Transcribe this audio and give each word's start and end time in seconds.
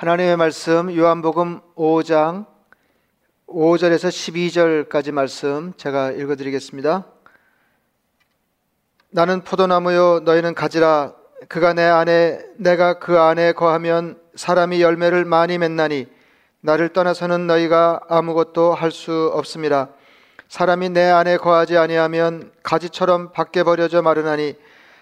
하나님의 0.00 0.36
말씀 0.36 0.96
요한복음 0.96 1.58
5장 1.74 2.46
5절에서 3.48 4.08
12절까지 4.88 5.10
말씀 5.10 5.72
제가 5.76 6.12
읽어 6.12 6.36
드리겠습니다. 6.36 7.04
나는 9.10 9.42
포도나무요 9.42 10.20
너희는 10.20 10.54
가지라 10.54 11.14
그가 11.48 11.72
내 11.72 11.82
안에 11.82 12.38
내가 12.58 13.00
그 13.00 13.18
안에 13.18 13.50
거하면 13.50 14.20
사람이 14.36 14.80
열매를 14.82 15.24
많이 15.24 15.58
맺나니 15.58 16.06
나를 16.60 16.90
떠나서는 16.90 17.48
너희가 17.48 18.02
아무것도 18.08 18.74
할 18.74 18.92
수 18.92 19.32
없습니다. 19.34 19.88
사람이 20.46 20.90
내 20.90 21.10
안에 21.10 21.38
거하지 21.38 21.76
아니하면 21.76 22.52
가지처럼 22.62 23.32
밖에 23.32 23.64
버려져 23.64 24.00
마르나니 24.02 24.54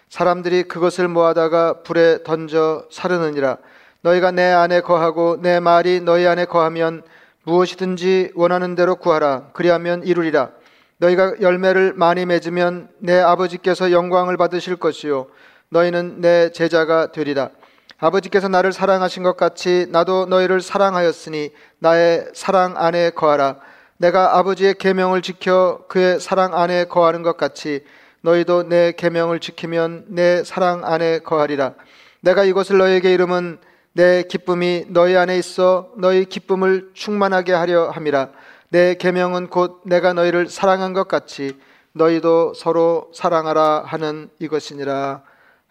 사람들이 0.09 0.63
그것을 0.63 1.09
모아다가 1.09 1.83
불에 1.83 2.23
던져 2.23 2.87
사르느니라. 2.91 3.59
너희가 4.07 4.31
내 4.31 4.53
안에 4.53 4.83
거하고 4.83 5.39
내 5.43 5.59
말이 5.59 6.01
너희 6.01 6.29
안에 6.29 6.45
거하면 6.45 7.03
무엇이든지 7.43 8.33
원하는 8.37 8.77
대로 8.77 8.95
구하라. 8.95 9.49
그리하면 9.53 10.05
이루리라. 10.05 10.51
너희가 10.99 11.41
열매를 11.41 11.93
많이 11.97 12.25
맺으면 12.25 12.89
내 12.99 13.19
아버지께서 13.19 13.91
영광을 13.91 14.37
받으실 14.37 14.77
것이요. 14.77 15.27
너희는 15.71 16.21
내 16.21 16.53
제자가 16.53 17.11
되리라. 17.11 17.51
아버지께서 17.99 18.47
나를 18.47 18.73
사랑하신 18.73 19.25
것 19.25 19.37
같이 19.37 19.89
나도 19.91 20.27
너희를 20.27 20.61
사랑하였으니 20.61 21.51
나의 21.81 22.27
사랑 22.33 22.75
안에 22.77 23.11
거하라. 23.11 23.57
내가 23.97 24.39
아버지의 24.39 24.75
계명을 24.75 25.23
지켜 25.23 25.81
그의 25.89 26.21
사랑 26.21 26.55
안에 26.57 26.85
거하는 26.85 27.23
것 27.23 27.37
같이 27.37 27.85
너희도 28.21 28.69
내 28.69 28.93
계명을 28.93 29.41
지키면 29.41 30.05
내 30.11 30.45
사랑 30.45 30.85
안에 30.85 31.21
거하리라. 31.21 31.75
내가 32.21 32.45
이것을 32.45 32.79
너희에게 32.79 33.13
이름은 33.13 33.59
내 33.97 34.25
기쁨이 34.25 34.85
너희 34.89 35.17
안에 35.17 35.39
있어 35.39 35.91
너희 35.97 36.27
기쁨을 36.27 36.91
충만하게 36.93 37.53
하려 37.55 37.89
함이라. 37.89 38.29
내 38.69 38.95
계명은 38.95 39.49
곧 39.49 39.81
내가 39.87 40.13
너희를 40.13 40.51
사랑한 40.51 40.93
것 40.93 41.09
같이 41.09 41.59
너희도 41.93 42.53
서로 42.53 43.11
사랑하라 43.15 43.85
하는 43.87 44.29
이것이니라. 44.39 45.23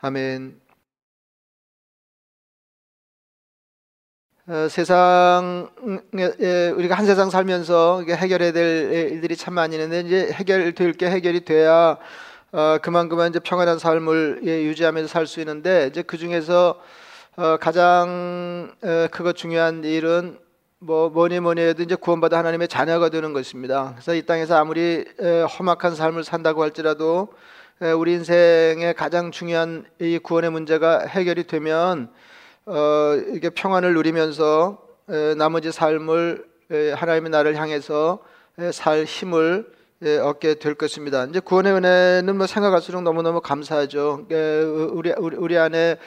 아멘. 0.02 0.60
어, 4.48 4.68
세상에 4.72 5.68
우리가 6.76 6.96
한 6.96 7.06
세상 7.06 7.30
살면서 7.30 8.06
해결해야 8.10 8.52
될 8.54 9.12
일들이 9.12 9.36
참 9.36 9.54
많이 9.54 9.76
있는데 9.76 10.00
이제 10.00 10.32
해결될 10.34 10.94
게 10.94 11.12
해결이 11.12 11.46
돼야 11.46 11.98
어, 12.52 12.78
그만 12.82 13.08
그만 13.08 13.30
이제 13.30 13.40
평안한 13.40 13.78
삶을 13.78 14.42
예, 14.46 14.64
유지하면서 14.64 15.08
살 15.10 15.28
수 15.28 15.40
있는데 15.42 15.90
이제 15.92 16.02
그 16.02 16.18
중에서 16.18 16.82
어, 17.38 17.58
가장 17.58 18.72
어, 18.82 19.08
크고 19.12 19.34
중요한 19.34 19.84
일은 19.84 20.40
뭐 20.80 21.10
뭐니 21.10 21.42
뭐니 21.42 21.60
해도 21.60 21.84
이제 21.84 21.96
구원받아 21.96 22.38
하나님의 22.38 22.70
자녀가 22.70 23.10
되는 23.10 23.34
것입니다. 23.34 23.92
그래서 23.94 24.16
이 24.16 24.22
땅에서 24.26 24.56
아무리 24.56 25.04
에, 25.20 25.42
험악한 25.42 25.96
삶을 25.96 26.24
산다고 26.24 26.64
할지라도 26.64 27.28
에, 27.82 27.92
우리 27.92 28.14
인생의 28.14 28.94
가장 28.94 29.32
중요한 29.32 29.84
이 30.00 30.18
구원의 30.18 30.52
문제가 30.52 31.06
해결이 31.06 31.48
되면 31.48 32.10
어, 32.68 33.16
이게 33.34 33.50
평안을 33.50 33.94
누리면서 33.96 34.78
에, 35.10 35.36
나머지 35.36 35.74
삶을 35.74 36.46
에, 36.72 36.94
하나님의 36.94 37.32
나를 37.32 37.58
향해서 37.58 38.20
에, 38.60 38.72
살 38.72 39.04
힘을 39.04 39.70
에, 40.04 40.20
얻게 40.20 40.54
될 40.54 40.76
것입니다. 40.76 41.26
이제 41.26 41.42
구원의 41.42 41.74
은혜는 41.74 42.38
뭐 42.38 42.48
생각할수록 42.48 43.04
너무너무 43.04 43.42
감사하죠. 43.42 44.26
에, 44.32 44.62
우리, 44.62 45.14
우리, 45.18 45.36
우리 45.36 45.58
안에 45.58 45.98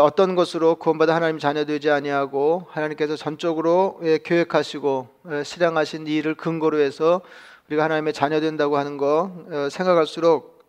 어떤 0.00 0.36
것으로 0.36 0.76
구원받아 0.76 1.16
하나님 1.16 1.40
자녀 1.40 1.64
되지 1.64 1.90
아니하고 1.90 2.66
하나님께서 2.70 3.16
전적으로 3.16 3.98
예, 4.04 4.18
계획하시고 4.18 5.08
실행하신 5.44 6.06
일을 6.06 6.36
근거로 6.36 6.78
해서 6.78 7.22
우리가 7.66 7.82
하나님의 7.82 8.12
자녀 8.12 8.38
된다고 8.38 8.76
하는 8.76 8.98
거 8.98 9.32
어, 9.50 9.68
생각할수록 9.68 10.62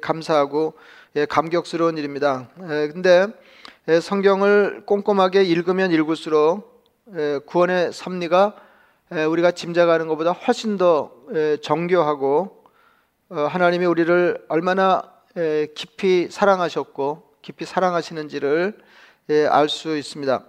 감사하고 0.00 0.72
예, 1.16 1.26
감격스러운 1.26 1.98
일입니다. 1.98 2.48
근데 2.56 3.26
성경을 4.00 4.84
꼼꼼하게 4.86 5.42
읽으면 5.42 5.90
읽을수록 5.90 6.82
구원의 7.44 7.92
섭리가 7.92 8.56
우리가 9.28 9.50
짐작하는 9.50 10.08
것보다 10.08 10.32
훨씬 10.32 10.78
더 10.78 11.12
정교하고 11.60 12.64
어, 13.28 13.40
하나님이 13.40 13.84
우리를 13.84 14.46
얼마나 14.48 15.02
깊이 15.74 16.28
사랑하셨고 16.30 17.26
깊이 17.46 17.64
사랑하시는지를 17.64 18.76
예, 19.30 19.46
알 19.46 19.68
수 19.68 19.96
있습니다. 19.96 20.42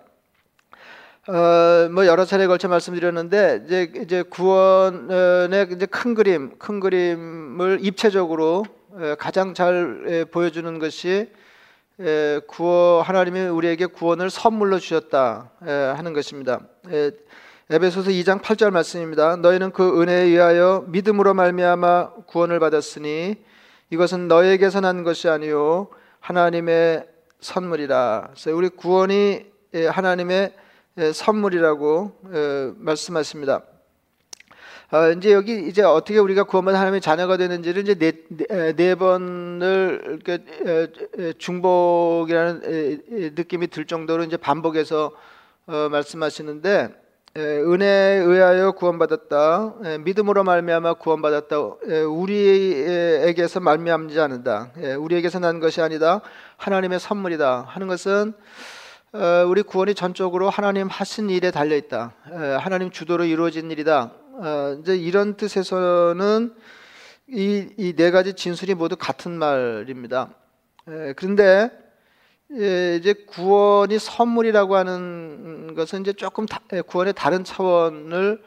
어, 1.28 1.90
뭐 1.92 2.08
여러 2.08 2.26
차례 2.26 2.48
걸쳐 2.48 2.68
말씀드렸는데 2.68 3.66
이제 3.66 3.92
이제 4.02 4.24
구원의 4.24 5.68
이제 5.76 5.86
큰 5.86 6.16
그림, 6.16 6.58
큰 6.58 6.80
그림을 6.80 7.78
입체적으로 7.84 8.66
예, 9.00 9.16
가장 9.20 9.54
잘 9.54 10.06
예, 10.08 10.26
보여주는 10.26 10.80
것이 10.80 11.32
예, 12.00 12.42
구원 12.48 13.06
하나님이 13.06 13.42
우리에게 13.42 13.86
구원을 13.86 14.32
선물로 14.32 14.80
주셨다 14.80 15.52
예, 15.68 15.72
하는 15.72 16.14
것입니다. 16.14 16.62
예, 16.90 17.12
에베소서 17.70 18.10
2장 18.10 18.42
8절 18.42 18.72
말씀입니다. 18.72 19.36
너희는 19.36 19.70
그 19.70 20.02
은혜에 20.02 20.24
의하여 20.24 20.84
믿음으로 20.88 21.36
말미암아 21.36 22.24
구원을 22.26 22.60
받았으니 22.60 23.36
이것은 23.92 24.28
너에게서 24.28 24.82
난 24.82 25.04
것이 25.04 25.30
아니요 25.30 25.90
하나님의 26.28 27.08
선물이라. 27.40 28.34
우리 28.54 28.68
구원이 28.68 29.46
예, 29.76 29.88
하나님의 29.88 30.54
예, 30.98 31.14
선물이라고 31.14 32.20
예, 32.34 32.74
말씀하십니다. 32.76 33.62
아, 34.90 35.08
이제 35.12 35.32
여기 35.32 35.70
이제 35.70 35.84
어떻게 35.84 36.20
우리가 36.20 36.44
구원받은 36.44 36.78
하나님의 36.78 37.00
자녀가 37.00 37.38
되는지를 37.38 37.84
이제 37.84 37.96
네, 37.96 38.12
네, 38.28 38.74
네 38.74 38.96
번을 38.96 40.20
이렇게 40.26 41.34
중복이라는 41.38 42.62
느낌이 43.36 43.68
들 43.68 43.86
정도로 43.86 44.24
이제 44.26 44.36
반복해서 44.36 45.14
어, 45.68 45.88
말씀하시는데 45.90 47.07
은혜에 47.38 48.18
의하여 48.18 48.72
구원받았다. 48.72 50.00
믿음으로 50.04 50.44
말미암아 50.44 50.96
구원받았다. 50.96 51.60
우리에게서 52.10 53.60
말미암지 53.60 54.20
않는다. 54.20 54.72
우리에게서 54.98 55.38
난 55.38 55.60
것이 55.60 55.80
아니다. 55.82 56.22
하나님의 56.58 57.00
선물이다. 57.00 57.66
하는 57.68 57.88
것은 57.88 58.34
어, 59.14 59.46
우리 59.48 59.62
구원이 59.62 59.94
전적으로 59.94 60.50
하나님 60.50 60.88
하신 60.88 61.30
일에 61.30 61.52
달려 61.52 61.76
있다. 61.76 62.14
하나님 62.60 62.90
주도로 62.90 63.24
이루어진 63.26 63.70
일이다. 63.70 64.12
어, 64.34 64.78
이제 64.82 64.96
이런 64.98 65.36
뜻에서는 65.38 66.54
이 67.30 67.94
네 67.96 68.10
가지 68.12 68.34
진술이 68.34 68.74
모두 68.74 68.96
같은 68.96 69.32
말입니다. 69.32 70.30
그런데 71.16 71.70
예, 72.54 72.96
이제 72.96 73.14
구원이 73.14 74.00
선물이라고 74.00 74.78
하는 74.78 75.76
것은 75.76 76.02
이제 76.02 76.14
조금 76.14 76.46
다, 76.46 76.62
예, 76.72 76.82
구원의 76.82 77.14
다른 77.14 77.44
차원을 77.44 78.42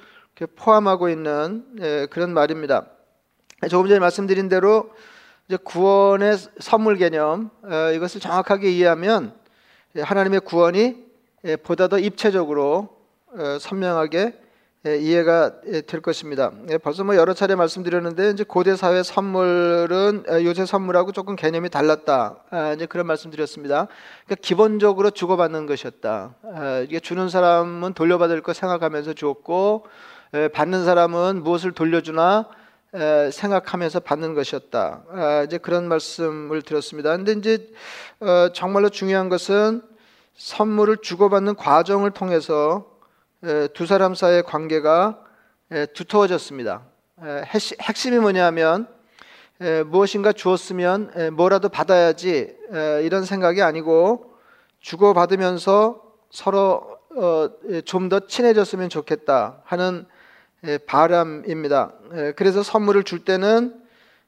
포함하고 0.56 1.10
있는 1.10 1.66
예, 1.80 2.06
그런 2.10 2.32
말입니다. 2.32 2.86
조금 3.68 3.88
전에 3.88 3.98
말씀드린 3.98 4.48
대로 4.48 4.90
이제 5.46 5.58
구원의 5.62 6.38
선물 6.60 6.96
개념 6.96 7.50
어, 7.62 7.92
이것을 7.92 8.22
정확하게 8.22 8.70
이해하면 8.70 9.34
하나님의 9.94 10.40
구원이 10.40 10.96
보다 11.62 11.88
더 11.88 11.98
입체적으로 11.98 12.96
어, 13.36 13.58
선명하게 13.60 14.18
예, 14.18 14.39
이해가 14.86 15.52
예, 15.66 15.82
될 15.82 16.00
것입니다. 16.00 16.52
예, 16.70 16.78
벌써 16.78 17.04
뭐 17.04 17.14
여러 17.14 17.34
차례 17.34 17.54
말씀드렸는데 17.54 18.30
이제 18.30 18.44
고대 18.44 18.76
사회 18.76 19.02
선물은 19.02 20.24
요새 20.42 20.64
선물하고 20.64 21.12
조금 21.12 21.36
개념이 21.36 21.68
달랐다. 21.68 22.44
아, 22.48 22.72
이제 22.72 22.86
그런 22.86 23.06
말씀드렸습니다. 23.06 23.88
그러니까 24.24 24.40
기본적으로 24.40 25.10
주고받는 25.10 25.66
것이었다. 25.66 26.34
아, 26.54 26.78
이게 26.78 26.98
주는 26.98 27.28
사람은 27.28 27.92
돌려받을 27.92 28.40
거 28.40 28.54
생각하면서 28.54 29.12
주었고 29.12 29.84
받는 30.54 30.86
사람은 30.86 31.42
무엇을 31.42 31.72
돌려주나 31.72 32.48
생각하면서 33.32 34.00
받는 34.00 34.32
것이었다. 34.32 35.02
아, 35.10 35.42
이제 35.46 35.58
그런 35.58 35.88
말씀을 35.88 36.62
드렸습니다. 36.62 37.14
근데 37.14 37.32
이제 37.32 37.68
어, 38.20 38.48
정말로 38.54 38.88
중요한 38.88 39.28
것은 39.28 39.82
선물을 40.36 40.98
주고받는 41.02 41.56
과정을 41.56 42.12
통해서 42.12 42.86
두 43.72 43.86
사람 43.86 44.14
사이의 44.14 44.42
관계가 44.42 45.18
두터워졌습니다. 45.94 46.82
핵심이 47.80 48.18
뭐냐면 48.18 48.86
무엇인가 49.86 50.32
주었으면 50.32 51.32
뭐라도 51.32 51.70
받아야지 51.70 52.54
이런 53.02 53.24
생각이 53.24 53.62
아니고 53.62 54.34
주고 54.80 55.14
받으면서 55.14 56.02
서로 56.30 56.98
어, 57.16 57.48
좀더 57.84 58.26
친해졌으면 58.26 58.88
좋겠다 58.88 59.62
하는 59.64 60.06
바람입니다. 60.86 61.92
그래서 62.36 62.62
선물을 62.62 63.02
줄 63.04 63.24
때는 63.24 63.74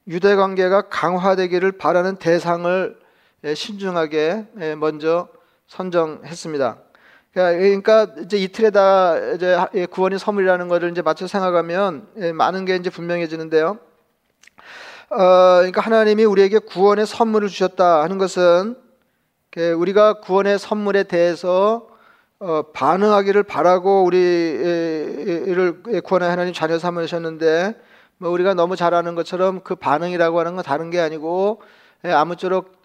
유대 0.09 0.35
관계가 0.35 0.89
강화되기를 0.89 1.73
바라는 1.73 2.17
대상을 2.17 2.99
신중하게 3.55 4.47
먼저 4.79 5.29
선정했습니다. 5.69 6.79
그러니까 7.33 8.09
이제 8.23 8.37
이틀에다 8.37 9.33
이제 9.35 9.59
예, 9.75 9.87
구원의 9.87 10.19
선물이라는 10.19 10.69
것을 10.69 10.91
이제 10.91 11.01
맞춰 11.01 11.27
생각하면 11.27 12.07
예, 12.19 12.33
많은 12.33 12.67
게 12.67 12.77
이제 12.77 12.91
분명해지는데요. 12.91 13.79
어, 15.09 15.17
그러니까 15.17 15.81
하나님이 15.81 16.25
우리에게 16.25 16.59
구원의 16.59 17.07
선물을 17.07 17.49
주셨다 17.49 18.03
하는 18.03 18.19
것은 18.19 18.77
우리가 19.77 20.21
구원의 20.21 20.59
선물에 20.59 21.05
대해서 21.05 21.89
어, 22.39 22.65
반응하기를 22.75 23.45
바라고 23.45 24.05
우리를 24.05 25.83
구원의 26.05 26.29
하나님 26.29 26.53
자녀 26.53 26.79
삼으셨는데 26.79 27.81
뭐 28.19 28.31
우리가 28.31 28.53
너무 28.53 28.77
잘하는 28.77 29.15
것처럼 29.15 29.61
그 29.65 29.75
반응이라고 29.75 30.39
하는 30.39 30.55
건 30.55 30.65
다른 30.65 30.91
게 30.91 31.01
아니고 31.01 31.63
아무쪼록 32.05 32.82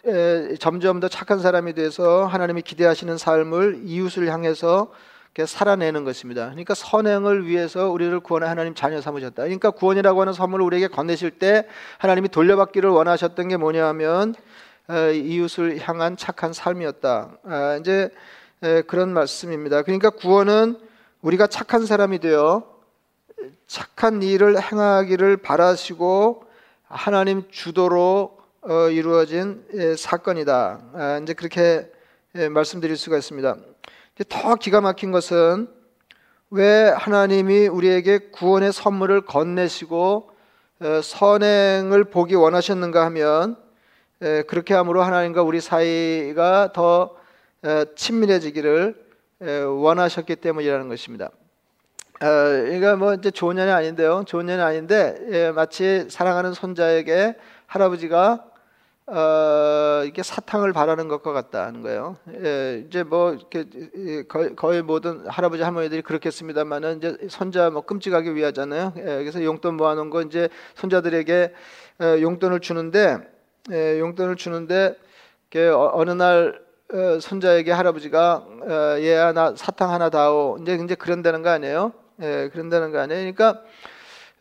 점점 0.59 0.99
더 0.99 1.07
착한 1.07 1.39
사람이 1.39 1.73
돼서 1.73 2.25
하나님이 2.25 2.61
기대하시는 2.61 3.17
삶을 3.17 3.81
이웃을 3.83 4.31
향해서 4.31 4.91
살아내는 5.45 6.03
것입니다. 6.03 6.45
그러니까 6.45 6.73
선행을 6.73 7.45
위해서 7.45 7.89
우리를 7.89 8.19
구원의 8.21 8.49
하나님 8.49 8.73
자녀 8.73 9.01
삼으셨다. 9.01 9.43
그러니까 9.43 9.69
구원이라고 9.69 10.21
하는 10.21 10.33
선물을 10.33 10.65
우리에게 10.65 10.87
건네실 10.87 11.31
때 11.31 11.67
하나님이 11.99 12.29
돌려받기를 12.29 12.89
원하셨던 12.89 13.49
게 13.49 13.57
뭐냐면 13.57 14.33
이웃을 14.89 15.79
향한 15.79 16.17
착한 16.17 16.53
삶이었다. 16.53 17.37
아, 17.43 17.77
이제 17.79 18.09
그런 18.87 19.13
말씀입니다. 19.13 19.83
그러니까 19.83 20.09
구원은 20.09 20.79
우리가 21.21 21.45
착한 21.47 21.85
사람이 21.85 22.17
되어 22.19 22.63
착한 23.67 24.23
일을 24.23 24.59
행하기를 24.59 25.37
바라시고 25.37 26.45
하나님 26.87 27.43
주도로 27.51 28.36
어, 28.61 28.89
이루어진 28.89 29.63
사건이다. 29.97 30.81
아, 30.93 31.19
이제 31.21 31.33
그렇게 31.33 31.89
말씀드릴 32.33 32.97
수가 32.97 33.17
있습니다. 33.17 33.55
더 34.29 34.55
기가 34.55 34.81
막힌 34.81 35.11
것은 35.11 35.67
왜 36.49 36.89
하나님이 36.89 37.67
우리에게 37.67 38.29
구원의 38.31 38.73
선물을 38.73 39.21
건네시고 39.21 40.31
어, 40.79 41.01
선행을 41.01 42.05
보기 42.05 42.35
원하셨는가 42.35 43.05
하면 43.05 43.57
그렇게 44.47 44.73
함으로 44.73 45.03
하나님과 45.03 45.43
우리 45.43 45.61
사이가 45.61 46.71
더 46.73 47.15
친밀해지기를 47.95 48.95
원하셨기 49.67 50.37
때문이라는 50.37 50.87
것입니다. 50.89 51.29
어, 52.19 52.27
이거 52.71 52.95
뭐 52.95 53.13
이제 53.13 53.29
좋은 53.29 53.55
년이 53.55 53.69
아닌데요. 53.69 54.23
좋은 54.25 54.47
년이 54.47 54.59
아닌데 54.59 55.15
예, 55.29 55.51
마치 55.51 56.07
사랑하는 56.09 56.53
손자에게 56.53 57.35
할아버지가 57.67 58.43
어, 59.09 60.03
이게 60.05 60.21
사탕을 60.21 60.73
바라는 60.73 61.07
것과 61.07 61.31
같다는 61.31 61.81
거예요. 61.81 62.17
예, 62.43 62.83
이제 62.85 63.03
뭐 63.03 63.33
이렇게 63.33 63.63
거의, 64.27 64.53
거의 64.53 64.81
모든 64.81 65.25
할아버지 65.27 65.63
할머니들이 65.63 66.01
그렇겠습니다만은 66.01 66.97
이제 66.97 67.17
손자 67.29 67.69
뭐 67.69 67.83
끔찍하게 67.83 68.31
위하잖아요. 68.31 68.93
예, 68.97 69.01
그래서 69.03 69.41
용돈 69.43 69.77
모아놓은 69.77 70.09
거 70.09 70.21
이제 70.23 70.49
손자들에게 70.75 71.53
예, 72.01 72.21
용돈을 72.21 72.59
주는데 72.59 73.17
예, 73.71 73.99
용돈을 73.99 74.35
주는데 74.35 74.97
어, 75.73 75.91
어느 75.93 76.11
날 76.11 76.59
어, 76.93 77.19
손자에게 77.19 77.71
할아버지가 77.71 78.45
어, 78.45 78.99
얘야 78.99 79.31
나 79.31 79.53
사탕 79.55 79.91
하나 79.91 80.09
다오 80.09 80.57
이제 80.61 80.77
이제 80.83 80.95
그런다는 80.95 81.43
거 81.43 81.49
아니에요? 81.49 81.93
예, 82.21 82.49
그런다는 82.51 82.91
거 82.91 82.99
아니에요? 82.99 83.33
그러니까 83.33 83.63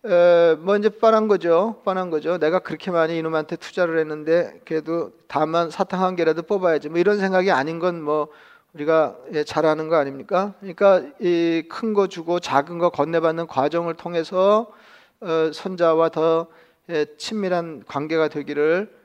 에, 0.07 0.55
뭐 0.61 0.77
이제 0.77 0.89
뻔한 0.89 1.29
거죠. 1.29 1.81
뻔한 1.85 2.11
거죠. 2.11 2.39
내가 2.39 2.59
그렇게 2.61 2.91
많이 2.91 3.19
이놈한테 3.19 3.57
투자를 3.57 3.99
했는데 3.99 4.61
그래도 4.65 5.11
다만 5.29 5.71
사탕 5.71 6.03
한 6.03 6.17
개라도 6.17 6.43
뽑아야지. 6.43 6.89
뭐 6.89 6.99
이런 6.99 7.19
생각이 7.19 7.51
아닌 7.51 7.79
건 7.79 8.03
뭐 8.03 8.29
우리가 8.75 9.17
예, 9.33 9.43
잘하는 9.45 9.89
거 9.89 9.97
아닙니까? 9.97 10.53
그러니까 10.61 11.03
이 11.21 11.63
큰 11.71 11.95
거 11.95 12.09
주고 12.09 12.41
작은 12.41 12.79
거 12.79 12.91
건네받는 12.91 13.47
과정을 13.47 13.95
통해서 13.95 14.67
어, 15.21 15.51
손자와 15.53 16.11
더 16.11 16.47
예, 16.91 17.07
친밀한 17.17 17.83
관계가 17.87 18.29
되기를 18.29 18.91
예, 18.91 18.97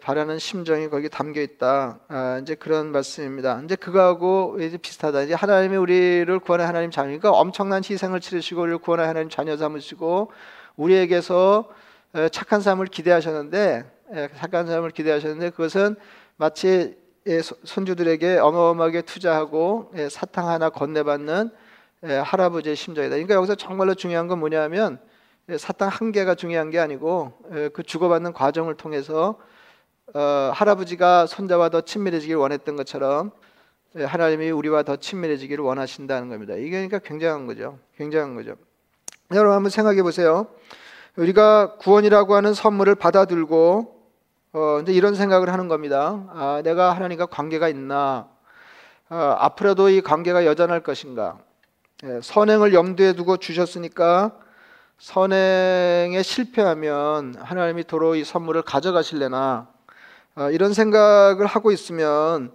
바라는 0.00 0.38
심정이 0.38 0.88
거기 0.88 1.08
담겨 1.08 1.40
있다. 1.40 1.98
아, 2.06 2.38
이제 2.40 2.54
그런 2.54 2.92
말씀입니다. 2.92 3.60
이제 3.64 3.74
그거하고 3.74 4.56
이제 4.60 4.76
비슷하다. 4.76 5.22
이제 5.22 5.34
하나님이 5.34 5.76
우리를 5.76 6.38
구원의 6.38 6.64
하나님 6.64 6.92
자녀니까 6.92 7.32
엄청난 7.32 7.82
희생을 7.82 8.20
치르시고 8.20 8.62
우리를 8.62 8.78
구원의 8.78 9.04
하나님 9.04 9.28
자녀 9.28 9.56
삼으시고 9.56 10.30
우리에게서 10.76 11.68
착한 12.30 12.60
삶을 12.60 12.86
기대하셨는데 12.86 13.84
착한 14.36 14.68
삶을 14.68 14.92
기대하셨는데 14.92 15.50
그것은 15.50 15.96
마치 16.36 16.96
손주들에게 17.64 18.38
어마어마하게 18.38 19.02
투자하고 19.02 19.92
사탕 20.08 20.48
하나 20.48 20.70
건네받는 20.70 21.50
할아버지의 22.00 22.76
심정이다. 22.76 23.16
그러니까 23.16 23.34
여기서 23.34 23.56
정말로 23.56 23.94
중요한 23.94 24.28
건 24.28 24.38
뭐냐면 24.38 25.00
사탕 25.58 25.88
한 25.88 26.12
개가 26.12 26.36
중요한 26.36 26.70
게 26.70 26.78
아니고 26.78 27.32
그 27.72 27.82
주고받는 27.82 28.34
과정을 28.34 28.76
통해서 28.76 29.36
어, 30.12 30.50
할아버지가 30.54 31.26
손자와 31.26 31.70
더 31.70 31.80
친밀해지길 31.80 32.36
원했던 32.36 32.76
것처럼 32.76 33.30
예, 33.96 34.04
하나님이 34.04 34.50
우리와 34.50 34.82
더 34.82 34.96
친밀해지기를 34.96 35.64
원하신다는 35.64 36.28
겁니다. 36.28 36.54
이게 36.54 36.70
그러니까 36.70 36.98
굉장한 36.98 37.46
거죠. 37.46 37.78
굉장한 37.96 38.34
거죠. 38.34 38.56
여러분 39.32 39.54
한번 39.54 39.70
생각해 39.70 40.02
보세요. 40.02 40.46
우리가 41.16 41.76
구원이라고 41.76 42.34
하는 42.34 42.54
선물을 42.54 42.94
받아들고 42.96 43.94
어, 44.52 44.80
이제 44.82 44.92
이런 44.92 45.14
생각을 45.14 45.52
하는 45.52 45.68
겁니다. 45.68 46.24
아, 46.30 46.60
내가 46.62 46.92
하나님과 46.92 47.26
관계가 47.26 47.68
있나? 47.68 48.28
어, 49.08 49.16
앞으로도 49.16 49.88
이 49.88 50.00
관계가 50.00 50.44
여전할 50.44 50.80
것인가? 50.82 51.38
예, 52.04 52.20
선행을 52.20 52.74
염두에 52.74 53.14
두고 53.14 53.38
주셨으니까 53.38 54.32
선행에 54.98 56.22
실패하면 56.22 57.36
하나님이 57.38 57.84
도로 57.84 58.16
이 58.16 58.24
선물을 58.24 58.62
가져가실래나? 58.62 59.73
아, 60.36 60.50
이런 60.50 60.72
생각을 60.72 61.46
하고 61.46 61.70
있으면 61.70 62.50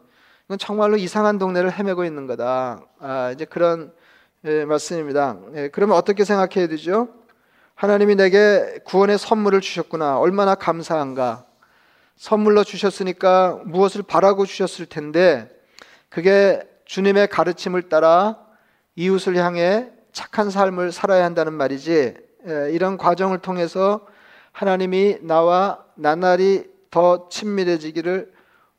이건 0.45 0.57
정말로 0.57 0.97
이상한 0.97 1.37
동네를 1.37 1.71
헤매고 1.71 2.03
있는 2.03 2.27
거다. 2.27 2.81
아, 2.99 3.31
이제 3.33 3.45
그런 3.45 3.93
예, 4.43 4.65
말씀입니다. 4.65 5.37
예, 5.55 5.69
그러면 5.69 5.95
어떻게 5.95 6.25
생각해야 6.25 6.67
되죠? 6.67 7.07
하나님이 7.75 8.15
내게 8.15 8.79
구원의 8.83 9.17
선물을 9.17 9.61
주셨구나. 9.61 10.19
얼마나 10.19 10.55
감사한가. 10.55 11.45
선물로 12.17 12.65
주셨으니까 12.65 13.61
무엇을 13.63 14.03
바라고 14.03 14.45
주셨을 14.45 14.85
텐데 14.85 15.49
그게 16.09 16.61
주님의 16.83 17.27
가르침을 17.29 17.83
따라 17.83 18.39
이웃을 18.97 19.37
향해 19.37 19.89
착한 20.11 20.49
삶을 20.49 20.91
살아야 20.91 21.23
한다는 21.23 21.53
말이지. 21.53 22.13
예, 22.45 22.71
이런 22.73 22.97
과정을 22.97 23.39
통해서 23.39 24.05
하나님이 24.51 25.19
나와 25.21 25.85
나날이 25.95 26.78
더 26.91 27.27
친밀해지기를 27.29 28.31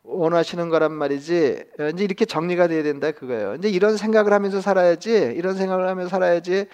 원하시는 0.02 0.68
거란 0.70 0.92
말이지. 0.92 1.64
이제 1.94 2.04
이렇게 2.04 2.24
정리가 2.24 2.68
돼야 2.68 2.82
된다 2.82 3.10
그거예요. 3.12 3.54
이제 3.56 3.68
이런 3.68 3.96
생각을 3.96 4.32
하면서 4.32 4.60
살아야지. 4.60 5.34
이런 5.36 5.54
생각을 5.54 5.88
하면서 5.88 6.08
살아야지. 6.10 6.66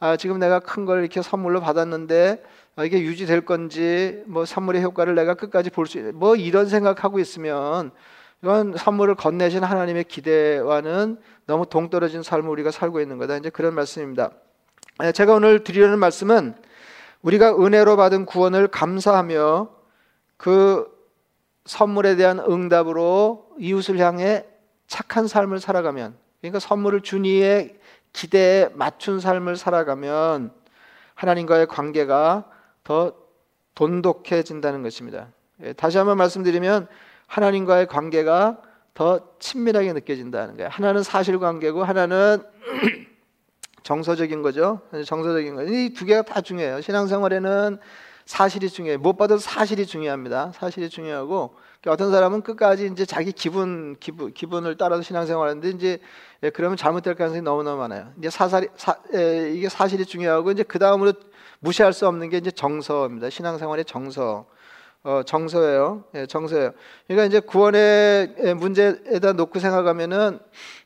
아, 0.00 0.16
지금 0.16 0.38
내가 0.38 0.58
큰 0.58 0.84
걸 0.84 1.00
이렇게 1.00 1.22
선물로 1.22 1.60
받았는데 1.60 2.42
아, 2.76 2.84
이게 2.84 3.00
유지될 3.00 3.42
건지 3.44 4.22
뭐 4.26 4.44
선물의 4.44 4.82
효과를 4.82 5.14
내가 5.14 5.34
끝까지 5.34 5.70
볼 5.70 5.86
수 5.86 6.12
뭐 6.12 6.34
이런 6.36 6.66
생각하고 6.66 7.18
있으면 7.20 7.92
이건 8.42 8.74
선물을 8.76 9.14
건네신 9.14 9.62
하나님의 9.62 10.04
기대와는 10.04 11.18
너무 11.46 11.66
동떨어진 11.66 12.22
삶을 12.24 12.48
우리가 12.50 12.72
살고 12.72 13.00
있는 13.00 13.18
거다. 13.18 13.36
이제 13.36 13.48
그런 13.50 13.74
말씀입니다. 13.74 14.32
예, 15.04 15.12
제가 15.12 15.34
오늘 15.34 15.62
드리려는 15.62 15.98
말씀은 16.00 16.54
우리가 17.22 17.54
은혜로 17.56 17.96
받은 17.96 18.26
구원을 18.26 18.66
감사하며 18.68 19.68
그 20.42 20.90
선물에 21.66 22.16
대한 22.16 22.40
응답으로 22.40 23.48
이웃을 23.60 23.98
향해 23.98 24.44
착한 24.88 25.28
삶을 25.28 25.60
살아가면 25.60 26.16
그러니까 26.40 26.58
선물을 26.58 27.02
준 27.02 27.24
이의 27.24 27.78
기대에 28.12 28.68
맞춘 28.74 29.20
삶을 29.20 29.54
살아가면 29.54 30.50
하나님과의 31.14 31.68
관계가 31.68 32.50
더 32.82 33.12
돈독해진다는 33.76 34.82
것입니다. 34.82 35.28
예, 35.62 35.74
다시 35.74 35.96
한번 35.96 36.16
말씀드리면 36.18 36.88
하나님과의 37.28 37.86
관계가 37.86 38.60
더 38.94 39.20
친밀하게 39.38 39.92
느껴진다는 39.92 40.56
거예요. 40.56 40.70
하나는 40.72 41.04
사실 41.04 41.38
관계고 41.38 41.84
하나는 41.84 42.42
정서적인 43.84 44.42
거죠. 44.42 44.80
정서적인 45.06 45.54
거. 45.54 45.62
이 45.62 45.94
두 45.94 46.04
개가 46.04 46.22
다 46.22 46.40
중요해요. 46.40 46.80
신앙생활에는 46.80 47.78
사실이 48.32 48.70
중요해요. 48.70 48.98
무엇보다 48.98 49.36
사실이 49.36 49.84
중요합니다. 49.84 50.52
사실이 50.54 50.88
중요하고 50.88 51.54
어떤 51.86 52.10
사람은 52.10 52.40
끝까지 52.40 52.86
이제 52.86 53.04
자기 53.04 53.30
기분, 53.30 53.94
기분 54.00 54.32
기분을 54.32 54.78
따라서 54.78 55.02
신앙생활하는데 55.02 55.68
이제 55.68 55.98
예, 56.42 56.48
그러면 56.48 56.78
잘못될 56.78 57.14
가능성이 57.14 57.42
너무너무 57.42 57.76
많아요. 57.82 58.10
이제 58.18 58.30
사살이 58.30 58.68
사, 58.74 58.96
예, 59.14 59.52
이게 59.52 59.68
사실이 59.68 60.06
중요하고 60.06 60.50
이제 60.50 60.62
그 60.62 60.78
다음으로 60.78 61.12
무시할 61.60 61.92
수 61.92 62.08
없는 62.08 62.30
게 62.30 62.38
이제 62.38 62.50
정서입니다. 62.50 63.28
신앙생활의 63.28 63.84
정서. 63.84 64.46
어, 65.04 65.22
정서예요. 65.26 66.04
예, 66.14 66.26
정서예요. 66.26 66.70
그러니까 67.08 67.26
이제 67.26 67.40
구원의 67.40 68.54
문제에다 68.56 69.32
놓고 69.32 69.58
생각하면은 69.58 70.38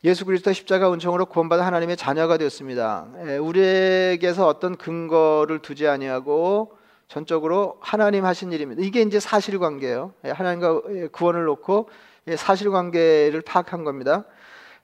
예수 0.05 0.25
그리스도 0.25 0.55
십자가 0.55 0.91
은총으로 0.91 1.27
구원받은 1.27 1.63
하나님의 1.63 1.99
자녀가 1.99 2.39
되었습니다. 2.39 3.09
예, 3.27 3.37
우리에게서 3.37 4.49
어떤 4.49 4.77
근거를 4.77 5.61
두지 5.61 5.87
아니하고 5.87 6.77
전적으로 7.09 7.79
하나님 7.81 8.25
하신 8.25 8.53
일입니다. 8.53 8.83
이게 8.83 9.03
이제 9.03 9.21
사실관계예요. 9.21 10.13
예, 10.25 10.31
하나님과 10.31 10.83
예, 10.91 11.07
구원을 11.09 11.45
놓고 11.45 11.89
예, 12.29 12.37
사실관계를 12.37 13.43
파악한 13.43 13.85
겁니다. 13.85 14.25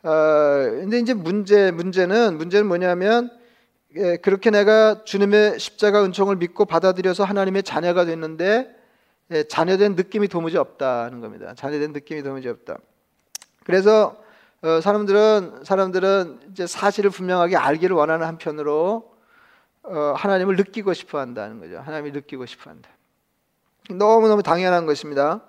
어, 0.04 0.10
근데 0.10 0.98
이제 0.98 1.14
문제 1.14 1.70
문제는 1.70 2.38
문제는 2.38 2.66
뭐냐면 2.66 3.30
예, 3.96 4.16
그렇게 4.16 4.50
내가 4.50 5.04
주님의 5.04 5.58
십자가 5.58 6.04
은총을 6.04 6.36
믿고 6.36 6.64
받아들여서 6.64 7.24
하나님의 7.24 7.64
자녀가 7.64 8.04
됐는데 8.04 8.74
예, 9.32 9.44
자녀된 9.44 9.96
느낌이 9.96 10.28
도무지 10.28 10.56
없다는 10.56 11.20
겁니다. 11.20 11.54
자녀된 11.56 11.92
느낌이 11.92 12.22
도무지 12.22 12.48
없다. 12.48 12.78
그래서 13.64 14.16
어, 14.62 14.80
사람들은 14.80 15.64
사람들은 15.64 16.40
이제 16.52 16.68
사실을 16.68 17.10
분명하게 17.10 17.56
알기를 17.56 17.96
원하는 17.96 18.26
한편으로 18.26 19.10
어, 19.10 19.11
하나님을 19.82 20.56
느끼고 20.56 20.94
싶어 20.94 21.18
한다는 21.18 21.60
거죠. 21.60 21.78
하나님이 21.78 22.12
느끼고 22.12 22.46
싶어 22.46 22.70
한다. 22.70 22.88
너무 23.90 24.28
너무 24.28 24.42
당연한 24.42 24.86
것입니다. 24.86 25.42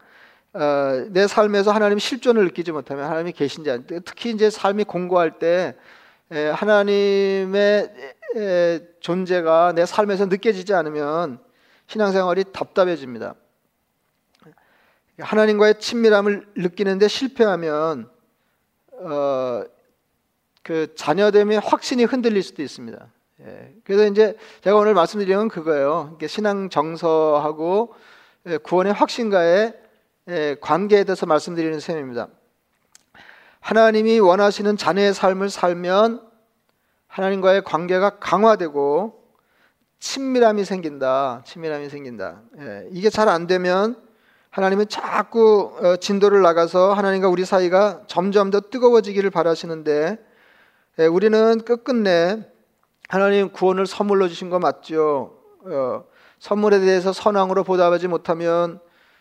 어, 0.54 1.06
내 1.10 1.28
삶에서 1.28 1.72
하나님 1.72 1.98
실존을 1.98 2.46
느끼지 2.46 2.72
못하면 2.72 3.06
하나님이 3.06 3.32
계신지 3.32 3.72
안, 3.72 3.86
특히 3.88 4.32
이제 4.32 4.50
삶이 4.50 4.84
공고할 4.84 5.40
때 5.40 5.76
에, 6.32 6.50
하나님의 6.50 7.94
에, 8.36 8.82
존재가 9.00 9.74
내 9.74 9.86
삶에서 9.86 10.28
느껴지지 10.28 10.74
않으면 10.74 11.40
신앙생활이 11.88 12.46
답답해집니다. 12.54 13.36
하나님과의 15.20 15.80
친밀함을 15.80 16.48
느끼는데 16.56 17.08
실패하면 17.08 18.10
어, 18.92 19.64
그 20.64 20.94
자녀됨의 20.96 21.60
확신이 21.60 22.04
흔들릴 22.04 22.42
수도 22.42 22.64
있습니다. 22.64 23.08
예, 23.46 23.74
그래서 23.84 24.06
이제 24.06 24.38
제가 24.62 24.78
오늘 24.78 24.94
말씀드리는 24.94 25.38
건 25.38 25.50
그거예요. 25.50 26.18
신앙 26.28 26.70
정서하고 26.70 27.94
예, 28.48 28.58
구원의 28.58 28.94
확신과의 28.94 29.74
예, 30.30 30.56
관계에 30.62 31.04
대해서 31.04 31.26
말씀드리는 31.26 31.80
셈입니다. 31.80 32.30
하나님이 33.60 34.20
원하시는 34.20 34.78
자녀의 34.78 35.14
삶을 35.14 35.50
살면 35.50 36.22
하나님과의 37.08 37.64
관계가 37.64 38.20
강화되고 38.20 39.22
친밀함이 40.00 40.66
생긴다. 40.66 41.44
친밀함이 41.46 41.90
생긴다. 41.90 42.42
예, 42.60 42.88
이게 42.92 43.10
잘 43.10 43.28
안 43.28 43.48
되면 43.48 43.98
하나님은 44.52 44.88
자꾸 44.88 45.76
어, 45.82 45.96
진도를 45.98 46.42
나가서 46.44 46.94
하나님과 46.94 47.28
우리 47.28 47.44
사이가 47.44 48.04
점점 48.08 48.52
더 48.52 48.62
뜨거워지기를 48.62 49.32
바라시는데 49.32 50.18
예, 51.00 51.06
우리는 51.08 51.60
끝끝내 51.66 52.53
하나님 53.14 53.52
구원을 53.52 53.86
선물로 53.86 54.28
주신 54.28 54.50
거 54.50 54.58
맞죠? 54.58 55.38
어, 55.66 56.04
선물에 56.40 56.80
대해서 56.80 57.14
선왕으로 57.14 57.64
보답하지 57.64 58.08
못하면 58.08 58.80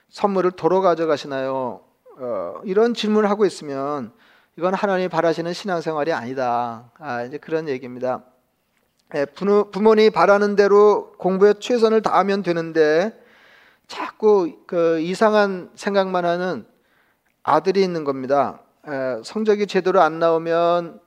선물을 0.08 0.52
도로 0.52 0.80
가져가시나요? 0.80 1.82
어, 2.18 2.54
이런 2.64 2.94
질문을 2.94 3.28
하고 3.28 3.44
있으면 3.44 4.14
이건 4.56 4.72
하나님이 4.72 5.10
바라시는 5.10 5.52
신앙생활이 5.52 6.10
아니다. 6.10 6.90
아, 6.98 7.24
이제 7.24 7.36
그런 7.36 7.68
얘기입니다. 7.68 8.24
예, 9.14 9.26
부모님이 9.26 10.08
바라는 10.08 10.56
대로 10.56 11.12
공부에 11.18 11.52
최선을 11.60 12.00
다하면 12.00 12.42
되는데 12.42 13.12
자꾸 13.88 14.56
그 14.66 15.00
이상한 15.00 15.68
생각만 15.74 16.24
하는 16.24 16.64
아들이 17.42 17.82
있는 17.82 18.04
겁니다. 18.04 18.62
에, 18.88 19.20
성적이 19.22 19.66
제대로 19.66 20.00
안 20.00 20.18
나오면 20.18 20.98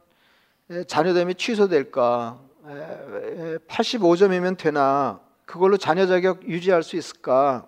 에, 0.70 0.84
자녀됨이 0.84 1.34
취소될까? 1.34 2.46
에, 2.70 3.58
85점이면 3.68 4.58
되나? 4.58 5.20
그걸로 5.46 5.78
자녀 5.78 6.08
자격 6.08 6.48
유지할 6.48 6.84
수 6.84 6.96
있을까? 6.96 7.68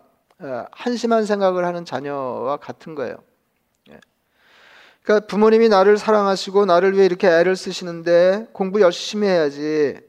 한심한 0.71 1.25
생각을 1.25 1.65
하는 1.65 1.85
자녀와 1.85 2.57
같은 2.57 2.95
거예요. 2.95 3.17
그러니까 5.01 5.25
부모님이 5.27 5.69
나를 5.69 5.97
사랑하시고 5.97 6.65
나를 6.65 6.93
위해 6.93 7.05
이렇게 7.05 7.27
애를 7.27 7.55
쓰시는데 7.55 8.47
공부 8.51 8.81
열심히 8.81 9.27
해야지. 9.27 9.99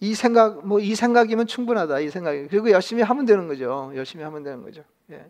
이 0.00 0.14
생각 0.14 0.66
뭐 0.66 0.80
이 0.80 0.94
생각이면 0.94 1.46
충분하다 1.46 2.00
이 2.00 2.10
생각이 2.10 2.48
그리고 2.48 2.70
열심히 2.70 3.02
하면 3.02 3.24
되는 3.24 3.48
거죠 3.48 3.90
열심히 3.94 4.22
하면 4.24 4.42
되는 4.42 4.62
거죠 4.62 4.82
예. 5.10 5.24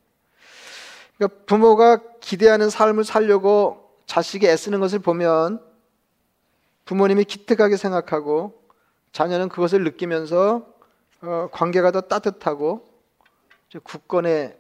그러니까 1.17 1.45
부모가 1.47 2.01
기대하는 2.19 2.71
삶을 2.71 3.05
살려고 3.05 3.89
자식이 4.07 4.49
애쓰는 4.49 4.81
것을 4.81 4.99
보면 4.99 5.61
부모님이 6.85 7.25
기특하게 7.25 7.77
생각하고 7.77 8.63
자녀는 9.13 9.49
그것을 9.49 9.85
느끼면서 9.85 10.67
어, 11.23 11.49
관계가 11.53 11.91
더 11.91 12.03
따뜻하고 12.03 12.87
굳건해지는 13.83 14.57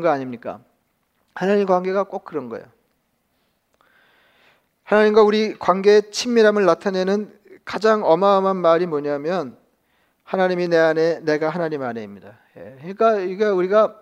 거 0.00 0.08
아닙니까? 0.08 0.60
하나님 1.34 1.66
관계가 1.66 2.04
꼭 2.04 2.24
그런 2.24 2.48
거예요. 2.48 2.66
하나님과 4.84 5.22
우리 5.22 5.58
관계의 5.58 6.10
친밀함을 6.10 6.64
나타내는 6.64 7.38
가장 7.64 8.04
어마어마한 8.04 8.56
말이 8.56 8.86
뭐냐면 8.86 9.56
하나님이 10.24 10.68
내 10.68 10.76
안에 10.76 11.20
내가 11.20 11.48
하나님 11.48 11.82
안에입니다. 11.82 12.38
예. 12.56 12.94
그러니까 12.94 13.52
우리가 13.52 13.98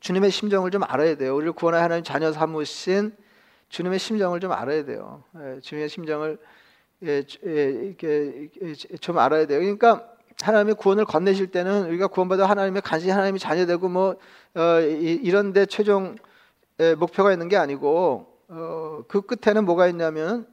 주님의 0.00 0.30
심정을 0.30 0.70
좀 0.70 0.82
알아야 0.84 1.16
돼요. 1.16 1.34
우리를 1.34 1.52
구원한 1.52 1.82
하나님 1.82 2.04
자녀 2.04 2.32
삼으신 2.32 3.16
주님의 3.68 3.98
심정을 3.98 4.40
좀 4.40 4.52
알아야 4.52 4.84
돼요. 4.84 5.24
예. 5.36 5.60
주님의 5.60 5.88
심정을 5.88 6.38
예, 7.04 7.24
이렇게 7.42 8.48
좀 9.00 9.18
알아야 9.18 9.46
돼요. 9.46 9.60
그러니까 9.60 10.10
하나님의 10.40 10.74
구원을 10.74 11.04
건네실 11.04 11.48
때는 11.48 11.86
우리가 11.88 12.08
구원받아 12.08 12.46
하나님의 12.46 12.82
간신히 12.82 13.12
하나님의 13.12 13.38
자녀되고 13.38 13.88
뭐 13.88 14.16
어, 14.54 14.80
이런데 14.80 15.66
최종 15.66 16.16
목표가 16.98 17.32
있는 17.32 17.48
게 17.48 17.56
아니고 17.56 18.26
어, 18.48 19.02
그 19.08 19.20
끝에는 19.20 19.64
뭐가 19.64 19.88
있냐면 19.88 20.46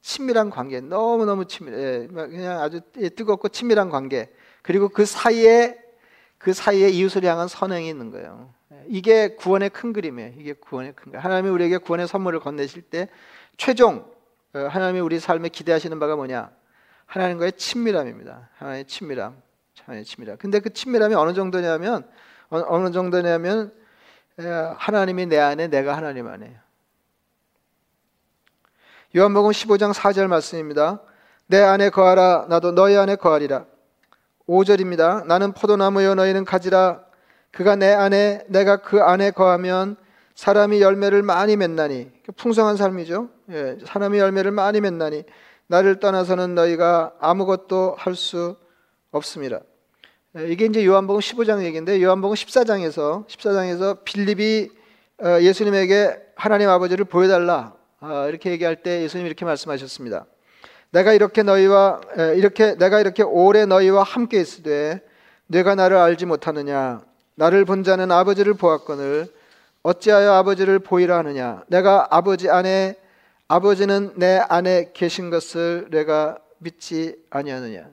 친밀한 0.00 0.50
관계, 0.50 0.80
너무 0.80 1.24
너무 1.24 1.46
친밀, 1.46 1.74
해 1.74 2.06
그냥 2.08 2.60
아주 2.60 2.80
뜨겁고 3.16 3.48
친밀한 3.48 3.88
관계. 3.88 4.30
그리고 4.62 4.88
그 4.88 5.06
사이에 5.06 5.78
그 6.36 6.52
사이에 6.52 6.90
이웃을 6.90 7.24
향한 7.24 7.48
선행이 7.48 7.88
있는 7.88 8.10
거예요. 8.10 8.52
예, 8.74 8.84
이게 8.88 9.36
구원의 9.36 9.70
큰 9.70 9.92
그림이에요. 9.92 10.32
이게 10.36 10.52
구원의 10.52 10.94
큰 10.94 11.12
그림. 11.12 11.20
하나님이 11.20 11.50
우리에게 11.50 11.78
구원의 11.78 12.08
선물을 12.08 12.40
건네실 12.40 12.82
때 12.82 13.08
최종 13.56 14.10
어, 14.54 14.58
하나님이 14.58 15.00
우리 15.00 15.20
삶에 15.20 15.48
기대하시는 15.48 15.98
바가 15.98 16.16
뭐냐? 16.16 16.50
하나님과의 17.06 17.52
친밀함입니다. 17.52 18.50
하나님의 18.56 18.86
친밀함, 18.86 19.40
하나님의 19.84 20.04
친밀함. 20.04 20.38
근데 20.38 20.60
그 20.60 20.72
친밀함이 20.72 21.14
어느 21.14 21.34
정도냐면 21.34 22.08
어느 22.50 22.90
정도냐면 22.92 23.72
하나님이 24.76 25.26
내 25.26 25.38
안에, 25.38 25.68
내가 25.68 25.96
하나님 25.96 26.28
안에. 26.28 26.56
요한복음 29.16 29.50
15장 29.50 29.92
4절 29.92 30.26
말씀입니다. 30.26 31.00
내 31.46 31.60
안에 31.60 31.90
거하라 31.90 32.46
나도 32.48 32.72
너희 32.72 32.96
안에 32.96 33.16
거하리라. 33.16 33.66
5절입니다. 34.48 35.26
나는 35.26 35.52
포도나무여 35.52 36.14
너희는 36.14 36.44
가지라. 36.44 37.03
그가 37.54 37.76
내 37.76 37.92
안에 37.92 38.44
내가 38.48 38.78
그 38.78 39.00
안에 39.00 39.30
거하면 39.30 39.96
사람이 40.34 40.80
열매를 40.82 41.22
많이 41.22 41.56
맺나니 41.56 42.10
풍성한 42.36 42.76
삶이죠. 42.76 43.28
예, 43.50 43.78
사람이 43.86 44.18
열매를 44.18 44.50
많이 44.50 44.80
맺나니 44.80 45.22
나를 45.68 46.00
떠나서는 46.00 46.54
너희가 46.54 47.12
아무것도 47.20 47.94
할 47.98 48.14
수 48.16 48.56
없습니다. 49.12 49.60
예, 50.36 50.48
이게 50.48 50.64
이제 50.64 50.84
요한복음 50.84 51.20
15장 51.20 51.62
얘기인데 51.62 52.02
요한복음 52.02 52.34
14장에서 52.34 53.26
14장에서 53.28 54.02
빌립이 54.04 54.70
어, 55.22 55.40
예수님에게 55.40 56.16
하나님 56.34 56.68
아버지를 56.68 57.04
보여달라 57.04 57.74
아, 58.00 58.26
이렇게 58.28 58.50
얘기할 58.50 58.82
때 58.82 59.02
예수님 59.02 59.26
이렇게 59.26 59.44
말씀하셨습니다. 59.44 60.26
내가 60.90 61.12
이렇게 61.12 61.42
너희와 61.44 62.00
이렇게 62.36 62.74
내가 62.76 63.00
이렇게 63.00 63.22
오래 63.22 63.64
너희와 63.64 64.02
함께 64.02 64.40
있으되 64.40 65.00
내가 65.46 65.74
나를 65.76 65.96
알지 65.96 66.26
못하느냐 66.26 67.02
나를 67.34 67.64
본 67.64 67.84
자는 67.84 68.10
아버지를 68.10 68.54
보았거늘 68.54 69.26
어찌하여 69.82 70.32
아버지를 70.32 70.78
보이라 70.78 71.18
하느냐 71.18 71.62
내가 71.68 72.06
아버지 72.10 72.48
안에 72.48 72.96
아버지는 73.48 74.12
내 74.16 74.38
안에 74.38 74.92
계신 74.94 75.30
것을 75.30 75.88
내가 75.90 76.38
믿지 76.58 77.16
아니하느냐 77.30 77.88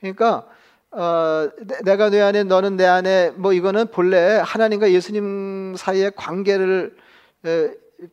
그러니까 0.00 0.46
어, 0.90 1.50
내가 1.82 2.08
내 2.08 2.20
안에 2.20 2.44
너는 2.44 2.76
내 2.76 2.86
안에 2.86 3.30
뭐 3.30 3.52
이거는 3.52 3.88
본래 3.88 4.40
하나님과 4.44 4.92
예수님 4.92 5.74
사이의 5.76 6.12
관계를 6.14 6.96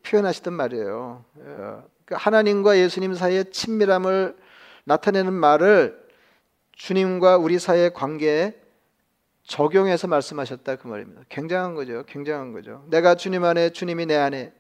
표현하시던 0.04 0.54
말이에요. 0.54 1.24
어, 1.36 1.84
그러니까 2.06 2.18
하나님과 2.18 2.80
예수님 2.80 3.14
사이의 3.14 3.52
친밀함을 3.52 4.36
나타내는 4.86 5.32
말을 5.32 6.02
주님과 6.74 7.38
우리 7.38 7.60
사이의 7.60 7.94
관계에 7.94 8.56
적용해서 9.52 10.08
말씀하셨다 10.08 10.78
그 10.78 10.88
말입니다. 10.88 11.24
굉장한 11.28 11.76
거죠. 11.76 12.06
굉장한 12.08 12.54
거죠. 12.54 12.86
내가 12.90 13.16
주님 13.16 13.44
안에 13.44 13.72
주님이 13.72 14.06
내 14.06 14.16
안에 14.16 14.54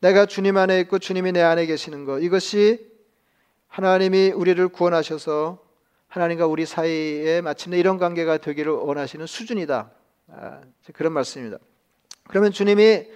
내가 0.00 0.24
주님 0.24 0.56
안에 0.56 0.80
있고 0.80 0.98
주님이 0.98 1.32
내 1.32 1.42
안에 1.42 1.66
계시는 1.66 2.06
것 2.06 2.20
이것이 2.20 2.90
하나님이 3.66 4.30
우리를 4.30 4.66
구원하셔서 4.68 5.62
하나님과 6.08 6.46
우리 6.46 6.64
사이에 6.64 7.42
마침내 7.42 7.78
이런 7.78 7.98
관계가 7.98 8.38
되기를 8.38 8.72
원하시는 8.72 9.26
수준이다. 9.26 9.90
아, 10.28 10.60
그런 10.94 11.12
말씀입니다. 11.12 11.58
그러면 12.26 12.52
주님이 12.52 13.06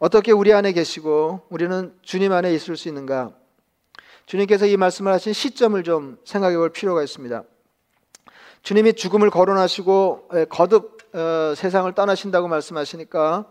어떻게 0.00 0.32
우리 0.32 0.52
안에 0.52 0.72
계시고 0.72 1.46
우리는 1.50 1.94
주님 2.02 2.32
안에 2.32 2.52
있을 2.52 2.76
수 2.76 2.88
있는가? 2.88 3.32
주님께서 4.26 4.66
이 4.66 4.76
말씀을 4.76 5.12
하신 5.12 5.32
시점을 5.32 5.80
좀 5.84 6.18
생각해 6.24 6.56
볼 6.56 6.70
필요가 6.70 7.04
있습니다. 7.04 7.44
주님이 8.62 8.92
죽음을 8.92 9.30
거론하시고 9.30 10.28
거듭 10.48 11.00
어, 11.12 11.54
세상을 11.56 11.92
떠나신다고 11.92 12.46
말씀하시니까 12.46 13.46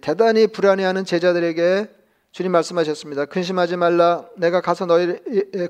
대단히 0.00 0.46
불안해하는 0.46 1.04
제자들에게 1.04 1.88
주님 2.30 2.52
말씀하셨습니다. 2.52 3.24
근심하지 3.24 3.76
말라. 3.76 4.26
내가 4.36 4.60
가서 4.60 4.86
너희 4.86 5.18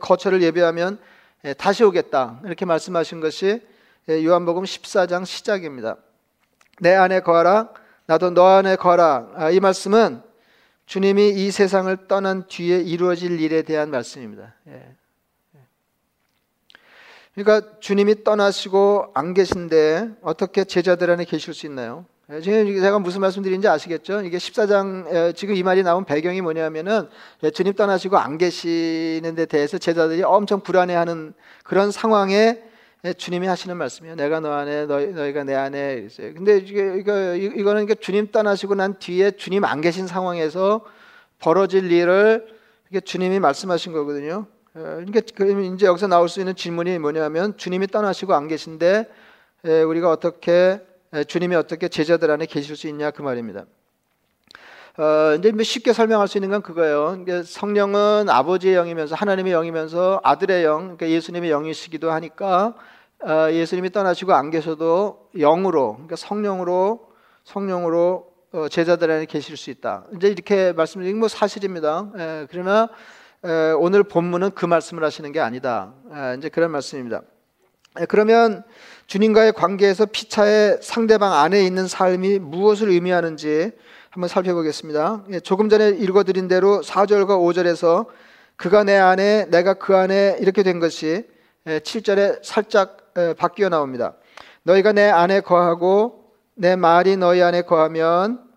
거처를 0.01 0.43
예배하면 0.43 0.99
다시 1.57 1.85
오겠다. 1.85 2.41
이렇게 2.45 2.65
말씀하신 2.65 3.21
것이 3.21 3.63
요한복음 4.09 4.65
14장 4.65 5.25
시작입니다. 5.25 5.97
내 6.81 6.95
안에 6.95 7.21
거하라. 7.21 7.71
나도 8.07 8.31
너 8.31 8.47
안에 8.47 8.77
거하라. 8.77 9.31
아, 9.35 9.51
이 9.51 9.61
말씀은 9.61 10.23
주님이 10.87 11.29
이 11.31 11.51
세상을 11.51 12.09
떠난 12.09 12.47
뒤에 12.49 12.79
이루어질 12.79 13.41
일에 13.41 13.63
대한 13.63 13.91
말씀입니다. 13.91 14.55
예. 17.39 17.43
그러니까 17.43 17.79
주님이 17.81 18.25
떠나시고 18.25 19.13
안 19.15 19.33
계신데 19.33 20.11
어떻게 20.23 20.65
제자들 20.65 21.11
안에 21.11 21.25
계실 21.25 21.55
수 21.55 21.67
있나요? 21.67 22.05
예, 22.31 22.41
지금 22.41 22.67
제가 22.81 22.99
무슨 22.99 23.21
말씀드린지 23.21 23.69
아시겠죠? 23.69 24.23
이게 24.23 24.37
14장 24.37 25.35
지금 25.35 25.55
이 25.55 25.63
말이 25.63 25.83
나온 25.83 26.05
배경이 26.05 26.41
뭐냐면은 26.41 27.09
예, 27.45 27.51
주님 27.51 27.75
떠나시고 27.75 28.19
안 28.19 28.39
계시는 28.39 29.35
데 29.35 29.47
대해서 29.47 29.79
제자들이 29.79 30.23
엄청 30.25 30.61
불안해하는 30.61 31.33
그런 31.63 31.91
상황에 31.91 32.63
예, 33.05 33.13
주님이 33.13 33.47
하시는 33.47 33.77
말씀이에요. 33.77 34.17
내가 34.17 34.41
너 34.41 34.53
안에 34.53 34.87
너희, 34.87 35.07
너희가 35.13 35.45
내 35.45 35.55
안에 35.55 35.95
이랬어요. 35.95 36.35
근데 36.35 36.59
이게 36.59 36.97
이거 36.99 37.35
이거는 37.35 37.87
주님 38.01 38.33
떠나시고 38.33 38.75
난 38.75 38.99
뒤에 38.99 39.31
주님 39.33 39.65
안 39.65 39.81
계신 39.81 40.09
상황에서 40.09 40.85
벌어질 41.39 41.91
일을 41.93 42.49
주님이 43.05 43.39
말씀하신 43.39 43.93
거거든요. 43.93 44.47
그러니까 44.79 45.21
그러면 45.35 45.75
이제 45.75 45.87
여기서 45.87 46.07
나올 46.07 46.29
수 46.29 46.41
있는 46.41 46.55
질문이 46.55 46.99
뭐냐면 46.99 47.57
주님이 47.57 47.89
떠나시고 47.89 48.35
안 48.35 48.47
계신데 48.49 49.09
우리가 49.87 50.11
어떻게 50.11 50.81
주님이 51.27 51.57
어떻게 51.57 51.89
제자들 51.89 52.31
안에 52.31 52.47
계실 52.47 52.77
수 52.77 52.87
있냐 52.89 53.11
그 53.11 53.23
말입니다. 53.23 53.65
어, 54.99 55.37
이제 55.39 55.53
뭐 55.53 55.63
쉽게 55.63 55.93
설명할 55.93 56.27
수 56.27 56.39
있는 56.39 56.51
건 56.51 56.61
그거예요. 56.61 57.25
성령은 57.45 58.29
아버지의 58.29 58.75
영이면서 58.75 59.15
하나님의 59.15 59.53
영이면서 59.53 60.21
아들의 60.25 60.65
영, 60.65 60.97
그러니까 60.97 61.09
예수님의 61.09 61.51
영이시기도 61.51 62.11
하니까 62.11 62.75
어, 63.23 63.49
예수님이 63.53 63.91
떠나시고 63.91 64.33
안 64.33 64.51
계셔도 64.51 65.29
영으로, 65.37 65.93
그러니까 65.95 66.17
성령으로 66.17 67.13
성령으로 67.45 68.33
어, 68.51 68.69
제자들 68.69 69.11
안에 69.11 69.27
계실 69.27 69.57
수 69.57 69.71
있다. 69.71 70.05
이제 70.17 70.29
이렇게 70.29 70.73
말씀드린 70.73 71.19
뭐 71.19 71.29
사실입니다. 71.29 72.11
에, 72.17 72.47
그러나 72.51 72.85
에, 72.85 72.89
오늘 73.79 74.03
본문은 74.03 74.51
그 74.53 74.67
말씀을 74.67 75.05
하시는 75.05 75.31
게 75.31 75.41
아니다. 75.41 75.95
에, 76.13 76.37
이제 76.39 76.49
그런 76.49 76.71
말씀입니다. 76.73 77.23
그러면 78.09 78.65
주님과의 79.07 79.53
관계에서 79.53 80.07
피차의 80.07 80.79
상대방 80.83 81.33
안에 81.33 81.63
있는 81.65 81.87
삶이 81.87 82.41
무엇을 82.41 82.89
의미하는지 82.91 83.71
한번 84.11 84.29
살펴보겠습니다. 84.29 85.25
예, 85.31 85.41
조금 85.41 85.69
전에 85.69 85.91
읽어드린 85.91 86.49
대로 86.49 86.81
4절과 86.81 87.29
5절에서 87.29 88.07
그가 88.57 88.83
내 88.83 88.97
안에 88.97 89.47
내가 89.51 89.75
그 89.75 89.97
안에 89.97 90.39
이렇게 90.41 90.63
된 90.63 90.81
것이 90.81 91.25
7절에 91.65 92.19
예, 92.19 92.39
살짝 92.43 93.15
바뀌어 93.37 93.69
나옵니다. 93.69 94.15
너희가 94.65 94.93
내 94.93 95.09
안에 95.09 95.41
거하고 95.41 96.33
내 96.55 96.77
말이 96.77 97.17
너희 97.17 97.41
안에 97.43 97.63
거하면 97.63 98.49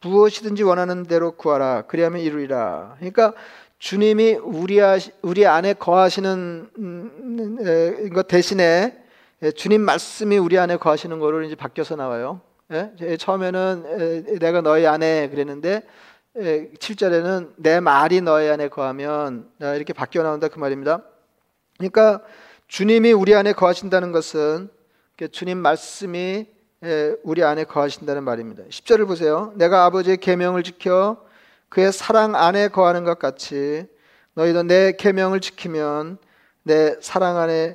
무엇이든지 0.00 0.62
원하는 0.62 1.04
대로 1.04 1.32
구하라. 1.32 1.82
그리하면 1.82 2.20
이루리라. 2.20 2.96
그러니까 2.98 3.32
주님이 3.84 4.38
우리, 4.42 4.80
우리 5.20 5.46
안에 5.46 5.74
거하시는 5.74 6.70
음, 6.78 8.10
것 8.14 8.26
대신에 8.28 8.98
예, 9.42 9.50
주님 9.50 9.82
말씀이 9.82 10.38
우리 10.38 10.58
안에 10.58 10.78
거하시는 10.78 11.18
거로 11.18 11.42
이제 11.42 11.54
바뀌어서 11.54 11.94
나와요. 11.94 12.40
예? 12.72 13.18
처음에는 13.18 14.38
내가 14.40 14.62
너희 14.62 14.86
안에 14.86 15.28
그랬는데 15.28 15.82
7절에는 16.34 17.52
내 17.56 17.80
말이 17.80 18.22
너희 18.22 18.48
안에 18.48 18.68
거하면 18.68 19.50
아, 19.60 19.74
이렇게 19.74 19.92
바뀌어 19.92 20.22
나온다 20.22 20.48
그 20.48 20.58
말입니다. 20.58 21.02
그러니까 21.76 22.22
주님이 22.68 23.12
우리 23.12 23.34
안에 23.34 23.52
거하신다는 23.52 24.12
것은 24.12 24.70
주님 25.30 25.58
말씀이 25.58 26.46
우리 27.22 27.44
안에 27.44 27.64
거하신다는 27.64 28.24
말입니다. 28.24 28.62
10절을 28.70 29.06
보세요. 29.06 29.52
내가 29.56 29.84
아버지의 29.84 30.16
계명을 30.16 30.62
지켜 30.62 31.23
그의 31.74 31.92
사랑 31.92 32.36
안에 32.36 32.68
거하는 32.68 33.02
것 33.02 33.18
같이 33.18 33.84
너희도 34.34 34.62
내 34.62 34.92
계명을 34.92 35.40
지키면 35.40 36.18
내 36.62 36.94
사랑 37.00 37.36
안에 37.36 37.74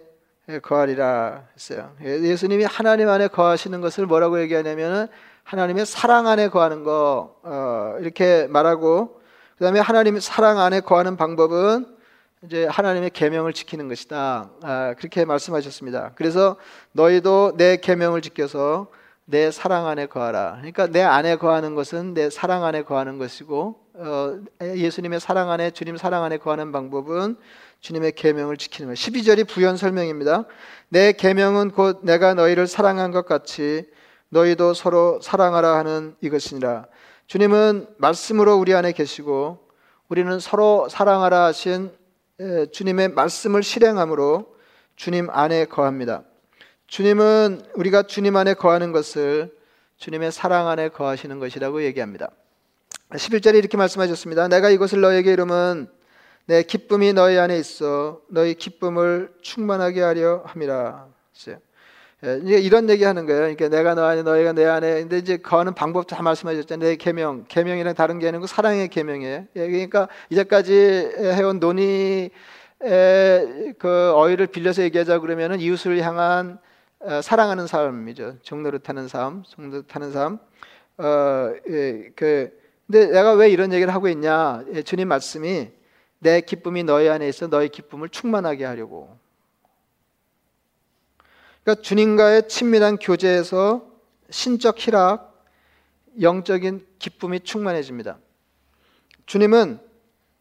거하리라 0.64 1.44
했어요. 1.54 1.92
예수님이 2.02 2.64
하나님 2.64 3.10
안에 3.10 3.28
거하시는 3.28 3.82
것을 3.82 4.06
뭐라고 4.06 4.40
얘기하냐면은 4.40 5.08
하나님의 5.44 5.86
사랑 5.86 6.28
안에 6.28 6.48
거하는 6.48 6.86
거 6.86 7.36
어, 7.44 7.98
이렇게 8.00 8.48
말하고 8.48 9.20
그다음에 9.58 9.82
하나님의 9.82 10.22
사랑 10.22 10.60
안에 10.60 10.80
거하는 10.80 11.18
방법은 11.18 11.86
이제 12.46 12.68
하나님의 12.68 13.10
계명을 13.10 13.52
지키는 13.52 13.90
것이다. 13.90 14.50
아, 14.64 14.94
그렇게 14.98 15.26
말씀하셨습니다. 15.26 16.14
그래서 16.16 16.56
너희도 16.94 17.56
내 17.58 17.76
계명을 17.76 18.22
지켜서 18.22 18.88
내 19.30 19.52
사랑 19.52 19.86
안에 19.86 20.08
거하라. 20.08 20.56
그러니까 20.56 20.88
내 20.88 21.04
안에 21.04 21.36
거하는 21.36 21.76
것은 21.76 22.16
내 22.16 22.32
사랑 22.32 22.64
안에 22.64 22.82
거하는 22.82 23.20
것이고 23.20 23.76
어, 23.89 23.89
예수님의 24.62 25.20
사랑 25.20 25.52
안에 25.52 25.72
주님 25.72 25.98
사랑 25.98 26.24
안에 26.24 26.38
거하는 26.38 26.72
방법은 26.72 27.36
주님의 27.82 28.14
계명을 28.14 28.58
지키는 28.58 28.90
것. 28.90 28.96
12절이 28.96 29.48
부연 29.48 29.78
설명입니다. 29.78 30.46
내 30.90 31.12
계명은 31.12 31.72
곧 31.72 32.00
내가 32.04 32.34
너희를 32.34 32.68
사랑한 32.68 33.12
것 33.12 33.26
같이 33.26 33.90
너희도 34.30 34.74
서로 34.74 35.20
사랑하라 35.22 35.78
하는 35.78 36.16
이것이니라. 36.22 36.88
주님은 37.28 37.88
말씀으로 37.98 38.56
우리 38.56 38.74
안에 38.74 38.92
계시고 38.92 39.68
우리는 40.08 40.40
서로 40.40 40.88
사랑하라 40.90 41.46
하신 41.46 41.92
주님의 42.72 43.10
말씀을 43.10 43.64
실행함으로 43.64 44.56
주님 44.96 45.30
안에 45.30 45.66
거합니다. 45.66 46.24
주님은 46.88 47.62
우리가 47.76 48.04
주님 48.04 48.36
안에 48.36 48.54
거하는 48.54 48.92
것을 48.92 49.56
주님의 49.98 50.32
사랑 50.32 50.68
안에 50.68 50.90
거하시는 50.90 51.38
것이라고 51.40 51.84
얘기합니다. 51.84 52.30
11절에 53.12 53.56
이렇게 53.56 53.76
말씀하셨습니다. 53.76 54.48
내가 54.50 54.70
이것을 54.70 55.02
너에게 55.02 55.34
이름은 55.34 55.88
내 56.46 56.64
기쁨이 56.64 57.14
너희 57.14 57.38
안에 57.38 57.58
있어 57.58 58.22
너희 58.28 58.54
기쁨을 58.54 59.34
충만하게 59.42 60.02
하려 60.02 60.44
함이라. 60.46 61.08
예, 62.26 62.42
이제 62.44 62.60
이런 62.60 62.90
얘기 62.90 63.06
하는 63.06 63.26
거예요. 63.26 63.42
그러니까 63.42 63.70
내가 63.70 63.96
너 63.96 64.04
안에 64.04 64.24
너희가 64.24 64.52
내 64.52 64.66
안에. 64.66 65.02
근데 65.02 65.18
이제 65.18 65.38
거하는 65.38 65.74
방법 65.74 66.06
다 66.06 66.22
말씀하셨잖아요. 66.22 66.90
내 66.90 66.96
계명, 66.98 67.46
계명이랑 67.48 67.96
다른 67.96 68.20
게 68.20 68.28
아니고 68.28 68.46
사랑의 68.46 68.90
계명이에요. 68.90 69.46
예, 69.56 69.68
그러니까 69.68 70.10
이제까지 70.30 70.74
해온 71.18 71.60
논의 71.60 72.30
그 72.80 74.12
어휘를 74.14 74.48
빌려서 74.48 74.84
얘기하자 74.84 75.20
그러면은 75.20 75.62
이웃을 75.62 76.00
향한 76.02 76.60
어, 77.00 77.22
사랑하는 77.22 77.66
삶이죠. 77.66 78.40
종노릇하는 78.42 79.08
삶, 79.08 79.44
종노릇하는 79.44 80.12
삶. 80.12 80.40
어, 80.98 81.54
예, 81.70 82.12
그 82.16 82.52
근데 82.92 83.06
내가 83.06 83.34
왜 83.34 83.52
이런 83.52 83.72
얘기를 83.72 83.94
하고 83.94 84.08
있냐? 84.08 84.64
예, 84.74 84.82
주님 84.82 85.10
말씀이 85.10 85.70
내 86.18 86.42
기쁨이 86.42 86.84
너희 86.84 87.08
안에 87.08 87.30
있어 87.30 87.46
너희 87.48 87.70
기쁨을 87.70 88.10
충만하게 88.10 88.66
하려고. 88.66 89.16
그러니까 91.64 91.84
주님과의 91.84 92.48
친밀한 92.48 92.98
교제에서 92.98 93.86
신적 94.32 94.80
희락, 94.80 95.46
영적인 96.20 96.84
기쁨이 96.98 97.42
충만해집니다. 97.42 98.18
주님은 99.28 99.80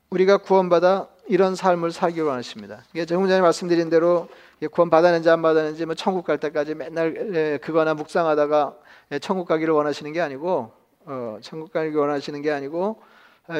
우리가 0.09 0.39
구원받아 0.39 1.11
이런 1.27 1.55
삶을 1.55 1.93
살기 1.93 2.23
원하십니다. 2.23 2.83
조금 3.07 3.29
전에 3.29 3.43
말씀드린 3.43 3.91
대로 3.91 4.27
구원 4.73 4.89
받았는지 4.89 5.29
안 5.29 5.43
받았는지 5.43 5.85
뭐 5.85 5.95
천국 5.95 6.25
갈 6.25 6.39
때까지 6.39 6.75
맨날 6.75 7.59
그거나 7.63 7.93
묵상하다가 7.93 8.75
천국 9.21 9.47
가기를 9.47 9.75
원하시는 9.75 10.11
게 10.15 10.23
아니고 10.23 10.78
어, 11.11 11.39
천국 11.41 11.73
가기 11.73 11.97
원하시는 11.97 12.43
게 12.43 12.51
아니고 12.51 13.01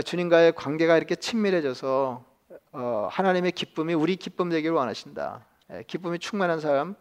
주님과의 0.05 0.53
관계가 0.53 0.99
이렇게 0.99 1.15
친밀해져서 1.17 2.23
어, 2.73 3.09
하나님의 3.11 3.53
기쁨이 3.53 3.95
우리 3.95 4.17
기쁨 4.17 4.51
되기를 4.51 4.77
원하신다. 4.77 5.47
기쁨이 5.87 6.19
충만한 6.19 6.61
삶 6.61 6.95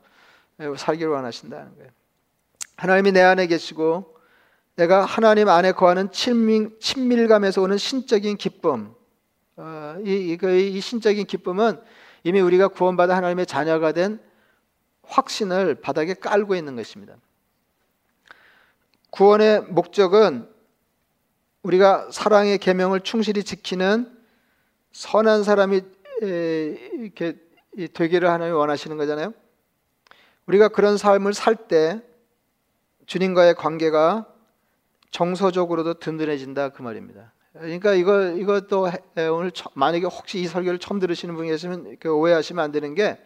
살기를 0.78 1.12
원하신다는 1.12 1.76
거예요. 1.76 1.92
하나님이 2.78 3.12
내 3.12 3.22
안에 3.22 3.48
계시고 3.48 4.16
내가 4.78 5.04
하나님 5.04 5.50
안에 5.50 5.74
거하는 5.74 6.12
친밀, 6.14 6.80
친밀감에서 6.80 7.62
오는 7.62 7.78
신적인 7.78 8.38
기쁨, 8.38 8.96
어, 9.58 9.98
이, 10.06 10.38
이, 10.42 10.78
이 10.78 10.80
신적인 10.80 11.26
기쁨은 11.26 11.82
이미 12.24 12.40
우리가 12.40 12.70
구원받아 12.70 13.18
하나님의 13.18 13.48
자녀가 13.48 13.92
된 13.92 14.22
확신을 15.04 15.76
바닥에 15.76 16.14
깔고 16.14 16.56
있는 16.56 16.78
것입니다. 16.78 17.16
구원의 19.12 19.62
목적은 19.70 20.50
우리가 21.64 22.10
사랑의 22.12 22.58
계명을 22.58 23.02
충실히 23.02 23.44
지키는 23.44 24.16
선한 24.92 25.44
사람이 25.44 25.82
이렇게 26.22 27.38
되기를 27.94 28.30
하나님이 28.30 28.56
원하시는 28.56 28.96
거잖아요. 28.98 29.34
우리가 30.46 30.70
그런 30.70 30.98
삶을 30.98 31.34
살 31.34 31.56
때 31.68 32.02
주님과의 33.06 33.56
관계가 33.56 34.28
정서적으로도 35.12 35.96
든든해진다 35.96 36.70
그 36.70 36.82
말입니다. 36.82 37.34
그러니까 37.54 37.94
이거 37.94 38.30
이것도 38.32 38.90
오늘 39.34 39.52
만약에 39.74 40.06
혹시 40.06 40.40
이 40.40 40.48
설교를 40.48 40.80
처음 40.80 41.00
들으시는 41.00 41.36
분이 41.36 41.50
계시면 41.50 41.98
오해하시면 42.06 42.64
안 42.64 42.72
되는 42.72 42.94
게 42.96 43.18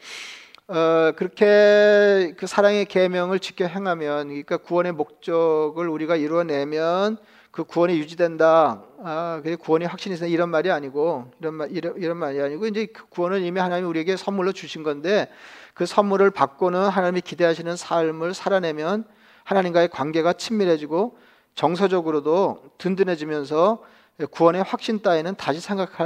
어, 0.71 1.11
그렇게 1.17 2.33
그 2.37 2.47
사랑의 2.47 2.85
계명을 2.85 3.39
지켜 3.39 3.65
행하면 3.65 4.29
그러니까 4.29 4.55
구원의 4.55 4.93
목적을 4.93 5.89
우리가 5.89 6.15
이루어내면 6.15 7.17
그 7.51 7.65
구원이 7.65 7.97
유지된다. 7.97 8.81
아, 9.03 9.41
그 9.43 9.57
구원이 9.57 9.83
확신이 9.83 10.15
있다 10.15 10.27
이런 10.27 10.47
말이 10.47 10.71
아니고 10.71 11.29
이런 11.41 11.55
말 11.55 11.71
이런, 11.73 11.97
이런 11.97 12.15
말이 12.15 12.41
아니고 12.41 12.67
이제 12.67 12.85
그 12.85 13.05
구원은 13.09 13.41
이미 13.43 13.59
하나님이 13.59 13.85
우리에게 13.85 14.15
선물로 14.15 14.53
주신 14.53 14.83
건데 14.83 15.27
그 15.73 15.85
선물을 15.85 16.31
받고는 16.31 16.79
하나님이 16.87 17.19
기대하시는 17.19 17.75
삶을 17.75 18.33
살아내면 18.33 19.03
하나님과의 19.43 19.89
관계가 19.89 20.31
친밀해지고 20.31 21.17
정서적으로도 21.53 22.63
든든해지면서 22.77 23.83
구원의 24.31 24.63
확신 24.63 25.01
따위는 25.01 25.35
다시 25.35 25.59
생각하지 25.59 26.05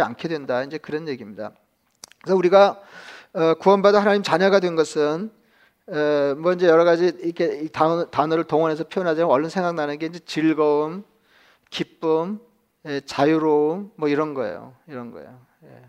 않게 0.00 0.26
된다. 0.26 0.64
이제 0.64 0.78
그런 0.78 1.06
얘기입니다. 1.06 1.52
그래서 2.26 2.36
우리가 2.36 2.80
어, 3.34 3.54
구원받아 3.54 4.00
하나님 4.00 4.24
자녀가 4.24 4.58
된 4.58 4.74
것은 4.74 5.30
어, 5.86 6.34
뭐 6.36 6.52
이제 6.52 6.66
여러 6.66 6.82
가지 6.82 7.12
이렇게 7.22 7.68
단어, 7.68 8.36
를 8.36 8.42
동원해서 8.42 8.88
표현하자면 8.88 9.30
얼른 9.30 9.48
생각나는 9.48 9.96
게 9.98 10.06
이제 10.06 10.18
즐거움, 10.18 11.04
기쁨, 11.70 12.40
예, 12.84 13.00
자유로움 13.00 13.92
뭐 13.94 14.08
이런 14.08 14.34
거예요. 14.34 14.74
이런 14.88 15.12
거예요. 15.12 15.40
예. 15.66 15.82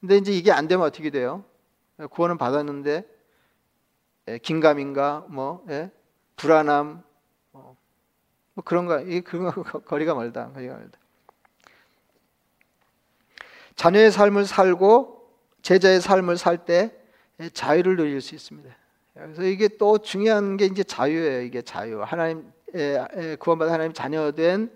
근데 0.00 0.16
이제 0.16 0.32
이게 0.32 0.52
안 0.52 0.68
되면 0.68 0.86
어떻게 0.86 1.10
돼요? 1.10 1.44
구원은 2.10 2.38
받았는데 2.38 3.04
예, 4.28 4.38
긴가민가 4.38 5.26
뭐 5.28 5.66
불안함 6.36 7.02
뭐, 7.52 7.76
뭐 8.54 8.64
그런 8.64 8.86
거, 8.86 9.02
이 9.02 9.20
그거 9.20 9.52
거리가 9.84 10.14
멀다. 10.14 10.50
거리가 10.52 10.76
멀다. 10.76 10.98
자녀의 13.76 14.10
삶을 14.10 14.46
살고 14.46 15.23
제자의 15.64 16.00
삶을 16.02 16.36
살 16.36 16.66
때 16.66 16.92
자유를 17.54 17.96
누릴 17.96 18.20
수 18.20 18.34
있습니다. 18.34 18.70
그래서 19.14 19.42
이게 19.44 19.66
또 19.78 19.96
중요한 19.98 20.58
게 20.58 20.66
이제 20.66 20.84
자유예요. 20.84 21.40
이게 21.40 21.62
자유. 21.62 22.02
하나님 22.02 22.52
구원받은 23.38 23.72
하나님 23.72 23.92
자녀된 23.94 24.70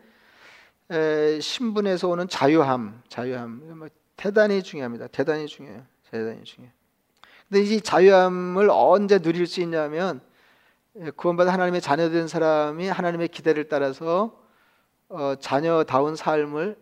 신분에서 1.40 2.08
오는 2.08 2.26
자유함, 2.26 3.02
자유함. 3.08 3.78
뭐 3.78 3.88
대단히 4.16 4.62
중요합니다. 4.62 5.08
대단히 5.08 5.46
중요해요. 5.46 5.84
대단히 6.10 6.42
중요해요. 6.42 6.72
근데 7.50 7.62
이 7.62 7.80
자유함을 7.82 8.70
언제 8.70 9.18
누릴 9.18 9.46
수 9.46 9.60
있냐면 9.60 10.22
구원받은 11.16 11.52
하나님의 11.52 11.82
자녀된 11.82 12.28
사람이 12.28 12.88
하나님의 12.88 13.28
기대를 13.28 13.68
따라서 13.68 14.42
어, 15.10 15.34
자녀다운 15.38 16.16
삶을 16.16 16.78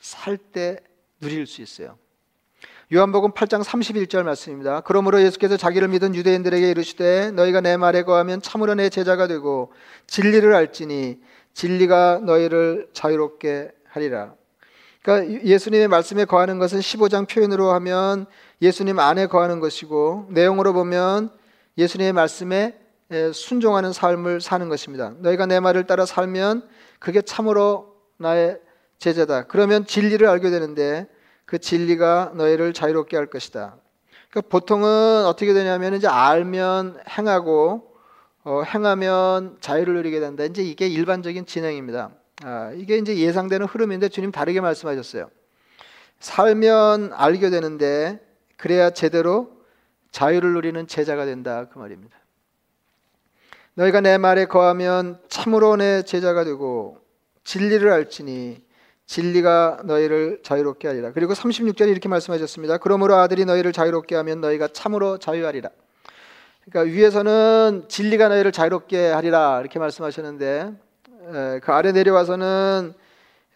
살 0.00 0.36
때 0.36 0.78
누릴 1.20 1.46
수 1.46 1.62
있어요. 1.62 1.98
요한복음 2.90 3.32
8장 3.32 3.62
31절 3.62 4.22
말씀입니다. 4.22 4.80
그러므로 4.80 5.20
예수께서 5.20 5.58
자기를 5.58 5.88
믿은 5.88 6.14
유대인들에게 6.14 6.70
이르시되 6.70 7.32
너희가 7.32 7.60
내 7.60 7.76
말에 7.76 8.02
거하면 8.02 8.40
참으로 8.40 8.74
내 8.74 8.88
제자가 8.88 9.26
되고 9.26 9.70
진리를 10.06 10.54
알지니 10.54 11.18
진리가 11.52 12.20
너희를 12.24 12.88
자유롭게 12.94 13.72
하리라. 13.88 14.32
그러니까 15.02 15.44
예수님의 15.44 15.88
말씀에 15.88 16.24
거하는 16.24 16.58
것은 16.58 16.78
15장 16.78 17.28
표현으로 17.28 17.72
하면 17.72 18.24
예수님 18.62 18.98
안에 18.98 19.26
거하는 19.26 19.60
것이고 19.60 20.28
내용으로 20.30 20.72
보면 20.72 21.28
예수님의 21.76 22.14
말씀에 22.14 22.74
순종하는 23.34 23.92
삶을 23.92 24.40
사는 24.40 24.66
것입니다. 24.70 25.12
너희가 25.18 25.44
내 25.44 25.60
말을 25.60 25.86
따라 25.86 26.06
살면 26.06 26.66
그게 27.00 27.20
참으로 27.20 27.96
나의 28.16 28.58
제자다. 28.96 29.42
그러면 29.42 29.84
진리를 29.84 30.26
알게 30.26 30.48
되는데 30.48 31.06
그 31.48 31.58
진리가 31.58 32.32
너희를 32.34 32.74
자유롭게 32.74 33.16
할 33.16 33.24
것이다. 33.24 33.74
그러니까 34.28 34.50
보통은 34.50 35.24
어떻게 35.24 35.54
되냐면 35.54 35.94
이제 35.94 36.06
알면 36.06 37.00
행하고 37.08 37.96
어, 38.44 38.62
행하면 38.64 39.56
자유를 39.62 39.94
누리게 39.94 40.20
된다. 40.20 40.44
이제 40.44 40.62
이게 40.62 40.86
일반적인 40.86 41.46
진행입니다. 41.46 42.10
아, 42.42 42.72
이게 42.76 42.98
이제 42.98 43.16
예상되는 43.16 43.64
흐름인데 43.64 44.10
주님 44.10 44.30
다르게 44.30 44.60
말씀하셨어요. 44.60 45.30
살면 46.20 47.14
알게 47.14 47.48
되는데 47.48 48.20
그래야 48.58 48.90
제대로 48.90 49.50
자유를 50.10 50.52
누리는 50.52 50.86
제자가 50.86 51.24
된다 51.24 51.66
그 51.72 51.78
말입니다. 51.78 52.14
너희가 53.72 54.02
내 54.02 54.18
말에 54.18 54.44
거하면 54.44 55.18
참으로 55.30 55.76
내 55.76 56.02
제자가 56.02 56.44
되고 56.44 56.98
진리를 57.44 57.90
알지니 57.90 58.67
진리가 59.08 59.80
너희를 59.84 60.40
자유롭게 60.42 60.86
하리라. 60.86 61.12
그리고 61.12 61.32
36절에 61.32 61.88
이렇게 61.88 62.10
말씀하셨습니다. 62.10 62.76
그러므로 62.76 63.16
아들이 63.16 63.46
너희를 63.46 63.72
자유롭게 63.72 64.14
하면 64.16 64.42
너희가 64.42 64.68
참으로 64.68 65.16
자유하리라. 65.16 65.70
그러니까 66.66 66.92
위에서는 66.92 67.86
진리가 67.88 68.28
너희를 68.28 68.52
자유롭게 68.52 69.08
하리라 69.08 69.60
이렇게 69.60 69.78
말씀하셨는데 69.78 70.72
그 71.62 71.72
아래 71.72 71.92
내려와서는 71.92 72.92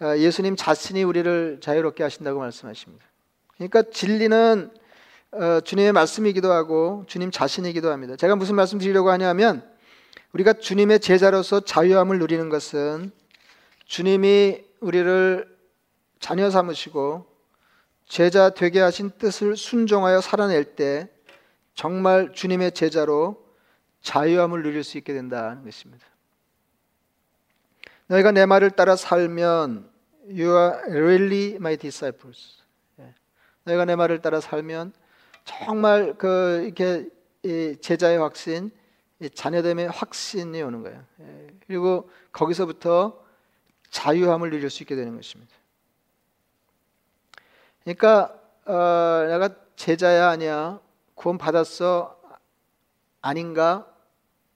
어, 0.00 0.16
예수님 0.16 0.56
자신이 0.56 1.04
우리를 1.04 1.58
자유롭게 1.60 2.02
하신다고 2.02 2.40
말씀하십니다. 2.40 3.04
그러니까 3.54 3.82
진리는 3.92 4.70
어, 5.32 5.60
주님의 5.60 5.92
말씀이기도 5.92 6.50
하고 6.50 7.04
주님 7.06 7.30
자신이기도 7.30 7.92
합니다. 7.92 8.16
제가 8.16 8.34
무슨 8.36 8.56
말씀 8.56 8.78
드리려고 8.78 9.10
하냐면 9.10 9.62
우리가 10.32 10.54
주님의 10.54 11.00
제자로서 11.00 11.60
자유함을 11.60 12.18
누리는 12.18 12.48
것은 12.48 13.12
주님이 13.84 14.71
우리를 14.82 15.48
자녀 16.18 16.50
삼으시고 16.50 17.26
제자 18.06 18.50
되게 18.50 18.80
하신 18.80 19.12
뜻을 19.16 19.56
순종하여 19.56 20.20
살아낼 20.20 20.76
때 20.76 21.08
정말 21.74 22.32
주님의 22.32 22.72
제자로 22.72 23.42
자유함을 24.02 24.62
누릴 24.62 24.84
수 24.84 24.98
있게 24.98 25.14
된다는 25.14 25.64
것입니다. 25.64 26.04
너희가 28.08 28.32
내 28.32 28.44
말을 28.44 28.72
따라 28.72 28.96
살면 28.96 29.88
you 30.28 30.50
are 30.50 30.78
really 30.88 31.54
my 31.54 31.76
disciples. 31.76 32.58
예. 32.98 33.14
너희가 33.64 33.84
내 33.84 33.96
말을 33.96 34.20
따라 34.20 34.40
살면 34.40 34.92
정말 35.44 36.14
그 36.18 36.64
이렇게 36.64 37.08
제자의 37.80 38.18
확신, 38.18 38.70
자녀됨의 39.34 39.88
확신이 39.88 40.60
오는 40.62 40.82
거예요. 40.82 41.04
예. 41.20 41.46
그리고 41.66 42.10
거기서부터 42.32 43.21
자유함을 43.92 44.50
누릴 44.50 44.68
수 44.70 44.82
있게 44.82 44.96
되는 44.96 45.14
것입니다. 45.14 45.54
그러니까 47.84 48.34
어, 48.64 49.26
내가 49.28 49.54
제자야 49.76 50.28
아니야 50.28 50.80
구원 51.14 51.38
받았어 51.38 52.18
아닌가 53.20 53.86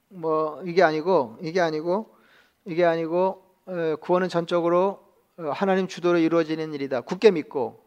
뭐 0.08 0.62
이게 0.64 0.82
아니고 0.82 1.38
이게 1.42 1.60
아니고 1.60 2.16
이게 2.64 2.84
아니고 2.84 3.44
어, 3.66 3.96
구원은 4.00 4.28
전적으로 4.28 5.04
어, 5.36 5.50
하나님 5.50 5.86
주도로 5.86 6.18
이루어지는 6.18 6.72
일이다. 6.72 7.02
굳게 7.02 7.30
믿고 7.30 7.84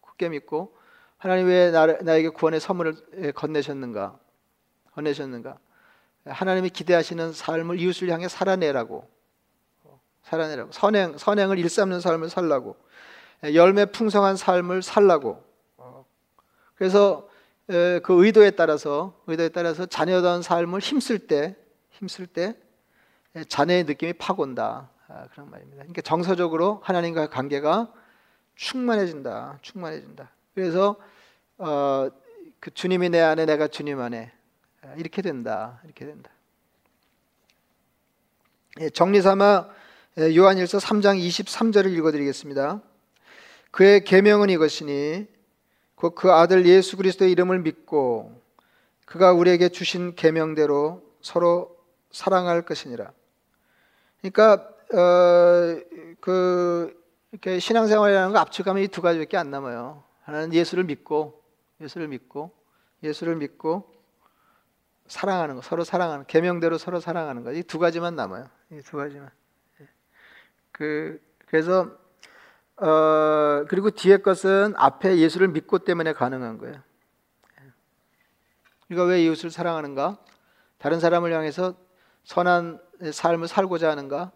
굳게 0.00 0.30
믿고 0.30 0.74
하나님 1.18 1.48
왜 1.48 1.70
나를, 1.70 1.98
나에게 2.02 2.30
구원의 2.30 2.60
선물을 2.60 3.32
건네셨는가 3.34 4.18
건네셨는가 4.94 5.58
하나님이 6.24 6.70
기대하시는 6.70 7.32
삶을 7.32 7.78
이웃을 7.78 8.08
향해 8.10 8.26
살아내라고 8.26 9.17
살아내라고 10.28 10.72
선행 10.72 11.16
선행을 11.16 11.58
일삼는 11.58 12.00
삶을 12.00 12.28
살라고 12.28 12.76
열매 13.54 13.86
풍성한 13.86 14.36
삶을 14.36 14.82
살라고 14.82 15.42
그래서 16.74 17.28
그 17.66 18.02
의도에 18.08 18.52
따라서 18.52 19.14
의도에 19.26 19.48
따라서 19.48 19.86
자녀다운 19.86 20.42
삶을 20.42 20.80
힘쓸 20.80 21.18
때 21.18 21.56
힘쓸 21.90 22.26
때 22.26 22.54
자녀의 23.48 23.84
느낌이 23.84 24.14
팍 24.14 24.38
온다 24.40 24.90
아, 25.10 25.26
그런 25.32 25.50
말입니다. 25.50 25.78
그러니까 25.78 26.02
정서적으로 26.02 26.82
하나님과의 26.84 27.30
관계가 27.30 27.90
충만해진다 28.56 29.58
충만해진다. 29.62 30.30
그래서 30.54 30.96
어, 31.56 32.10
그 32.60 32.70
주님이 32.72 33.08
내 33.08 33.20
안에 33.20 33.46
내가 33.46 33.68
주님 33.68 34.00
안에 34.00 34.32
이렇게 34.96 35.22
된다. 35.22 35.80
이렇게 35.84 36.04
된다. 36.04 36.30
예, 38.80 38.90
정리 38.90 39.22
삼아 39.22 39.68
예, 39.68 39.77
요한일서 40.18 40.78
3장 40.78 41.16
23절을 41.28 41.92
읽어드리겠습니다. 41.92 42.82
그의 43.70 44.02
계명은 44.04 44.50
이것이니 44.50 45.26
곧 45.94 46.14
그 46.14 46.32
아들 46.32 46.66
예수 46.66 46.96
그리스도의 46.96 47.30
이름을 47.32 47.60
믿고 47.60 48.40
그가 49.04 49.32
우리에게 49.32 49.68
주신 49.68 50.14
계명대로 50.16 51.02
서로 51.22 51.76
사랑할 52.10 52.62
것이니라. 52.62 53.12
그러니까 54.20 54.68
어, 54.94 55.80
그 56.20 57.00
이렇게 57.30 57.58
신앙생활이라는 57.60 58.32
거 58.32 58.38
압축하면 58.40 58.82
이 58.82 58.88
두 58.88 59.02
가지밖에 59.02 59.36
안 59.36 59.50
남아요. 59.50 60.02
하나는 60.22 60.52
예수를 60.52 60.84
믿고 60.84 61.40
예수를 61.80 62.08
믿고 62.08 62.50
예수를 63.04 63.36
믿고 63.36 63.92
사랑하는 65.06 65.54
거, 65.54 65.62
서로 65.62 65.84
사랑하는 65.84 66.24
계명대로 66.26 66.76
서로 66.76 66.98
사랑하는 67.00 67.44
거. 67.44 67.52
이 67.52 67.62
두 67.62 67.78
가지만 67.78 68.16
남아요. 68.16 68.48
이 68.72 68.80
두 68.82 68.96
가지만. 68.96 69.30
예. 70.80 70.84
그 70.84 71.20
그래서 71.46 71.90
어 72.76 73.64
그리고 73.68 73.90
뒤에 73.90 74.18
것은 74.18 74.74
앞에 74.76 75.18
예수를 75.18 75.48
믿고 75.48 75.80
때문에 75.80 76.12
가능한 76.12 76.58
거예요. 76.58 76.80
우리가 78.88 79.04
왜 79.04 79.22
이웃을 79.24 79.50
사랑하는가? 79.50 80.18
다른 80.78 81.00
사람을 81.00 81.32
향해서 81.32 81.74
선한 82.24 82.80
삶을 83.12 83.48
살고자 83.48 83.90
하는가? 83.90 84.32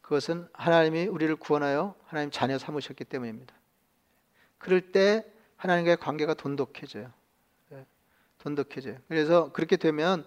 그것은 0.00 0.48
하나님이 0.52 1.06
우리를 1.06 1.34
구원하여 1.36 1.96
하나님 2.04 2.30
자녀 2.30 2.58
삼으셨기 2.58 3.04
때문입니다. 3.04 3.54
그럴 4.58 4.92
때 4.92 5.26
하나님과의 5.56 5.96
관계가 5.96 6.34
돈독해져요. 6.34 7.10
예, 7.72 7.86
돈독해져요. 8.38 8.98
그래서 9.08 9.52
그렇게 9.52 9.76
되면 9.76 10.24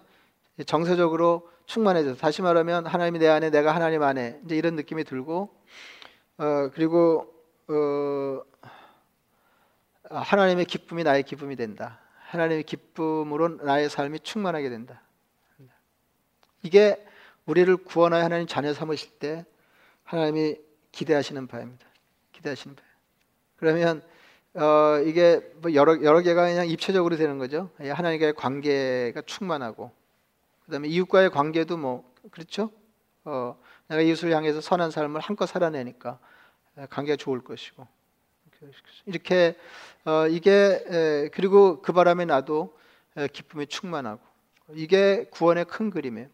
정서적으로 0.66 1.50
충만해져서 1.70 2.18
다시 2.18 2.42
말하면 2.42 2.84
하나님이 2.84 3.20
내 3.20 3.28
안에 3.28 3.50
내가 3.50 3.72
하나님 3.72 4.02
안에 4.02 4.40
이제 4.44 4.56
이런 4.56 4.74
느낌이 4.74 5.04
들고 5.04 5.54
어 6.36 6.70
그리고 6.74 7.32
어 7.68 8.42
하나님의 10.10 10.64
기쁨이 10.64 11.04
나의 11.04 11.22
기쁨이 11.22 11.54
된다. 11.54 12.00
하나님의 12.26 12.64
기쁨으로 12.64 13.48
나의 13.62 13.88
삶이 13.88 14.18
충만하게 14.20 14.68
된다. 14.68 15.00
이게 16.64 17.06
우리를 17.46 17.76
구원하여 17.76 18.24
하나님 18.24 18.48
자녀 18.48 18.74
삼으실 18.74 19.18
때 19.20 19.44
하나님이 20.02 20.56
기대하시는 20.90 21.46
바입니다. 21.46 21.86
기대하시는 22.32 22.74
바. 22.74 22.82
그러면 23.58 24.02
어, 24.54 25.00
이게 25.06 25.40
뭐 25.58 25.72
여러 25.74 26.02
여러 26.02 26.20
개가 26.20 26.48
그냥 26.48 26.66
입체적으로 26.66 27.16
되는 27.16 27.38
거죠. 27.38 27.70
하나님과의 27.78 28.34
관계가 28.34 29.22
충만하고 29.22 29.99
그다음에 30.70 30.88
이웃과의 30.88 31.30
관계도 31.30 31.76
뭐 31.76 32.10
그렇죠. 32.30 32.70
어, 33.24 33.60
내가 33.88 34.00
이웃을 34.02 34.32
향해서 34.34 34.60
선한 34.60 34.90
삶을 34.90 35.20
한껏 35.20 35.48
살아내니까 35.48 36.18
관계가 36.90 37.16
좋을 37.16 37.40
것이고 37.42 37.86
이렇게 39.06 39.56
어, 40.04 40.26
이게 40.28 40.50
에, 40.86 41.28
그리고 41.32 41.82
그 41.82 41.92
바람에 41.92 42.24
나도 42.24 42.76
에, 43.16 43.28
기쁨이 43.28 43.66
충만하고 43.66 44.20
이게 44.74 45.24
구원의 45.30 45.64
큰 45.66 45.90
그림이에요. 45.90 46.28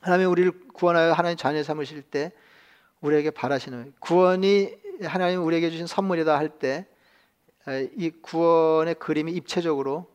하나님 0.00 0.30
우리를 0.30 0.68
구원하여 0.72 1.12
하나님 1.12 1.36
자녀 1.36 1.62
삼으실 1.62 2.02
때 2.02 2.32
우리에게 3.00 3.30
바라시는 3.30 3.94
구원이 4.00 4.74
하나님 5.02 5.44
우리에게 5.44 5.70
주신 5.70 5.86
선물이다 5.86 6.36
할 6.36 6.58
때 6.58 6.86
이 7.96 8.10
구원의 8.22 8.94
그림이 8.96 9.32
입체적으로 9.32 10.10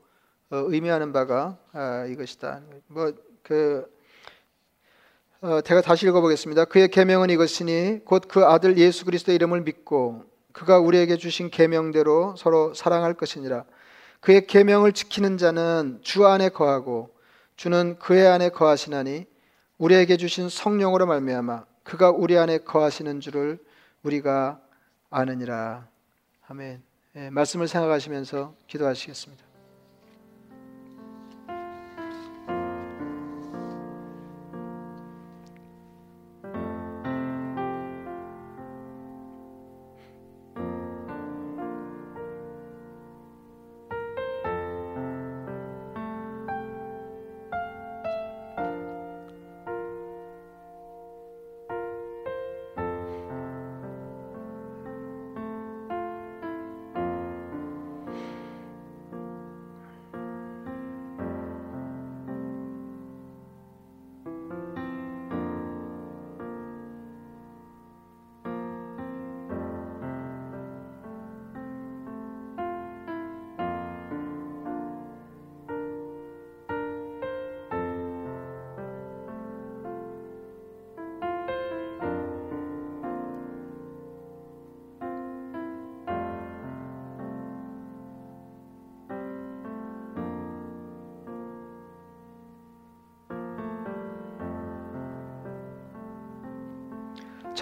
어, 0.50 0.58
의미하는 0.58 1.14
바가 1.14 1.58
아, 1.74 2.06
이것이다. 2.06 2.62
뭐 2.88 3.14
그 3.46 3.86
어, 5.42 5.62
제가 5.62 5.82
다시 5.82 6.08
읽어보겠습니다. 6.08 6.66
그의 6.66 6.88
계명은 6.90 7.30
이것이니 7.30 8.04
곧 8.04 8.28
그 8.28 8.44
아들 8.44 8.78
예수 8.80 9.06
그리스도 9.06 9.32
이름을 9.32 9.62
믿고 9.62 10.24
그가 10.52 10.80
우리에게 10.80 11.18
주신 11.18 11.52
계명대로 11.52 12.36
서로 12.38 12.74
사랑할 12.74 13.14
것이니라. 13.14 13.66
그의 14.20 14.48
계명을 14.48 14.94
지키는 14.94 15.38
자는 15.38 16.00
주 16.02 16.26
안에 16.26 16.50
거하고 16.50 17.14
주는 17.56 18.00
그의 18.00 18.26
안에 18.28 18.50
거하시나니 18.50 19.28
우리에게 19.78 20.18
주신 20.18 20.50
성령으로 20.50 21.06
말미암아 21.06 21.66
그가 21.84 22.10
우리 22.10 22.40
안에 22.40 22.60
거하시는 22.60 23.20
줄을 23.20 23.60
우리가 24.02 24.60
아느니라. 25.12 25.88
아멘. 26.48 26.82
예, 27.18 27.30
말씀을 27.30 27.68
생각하시면서 27.68 28.56
기도하시겠습니다. 28.68 29.55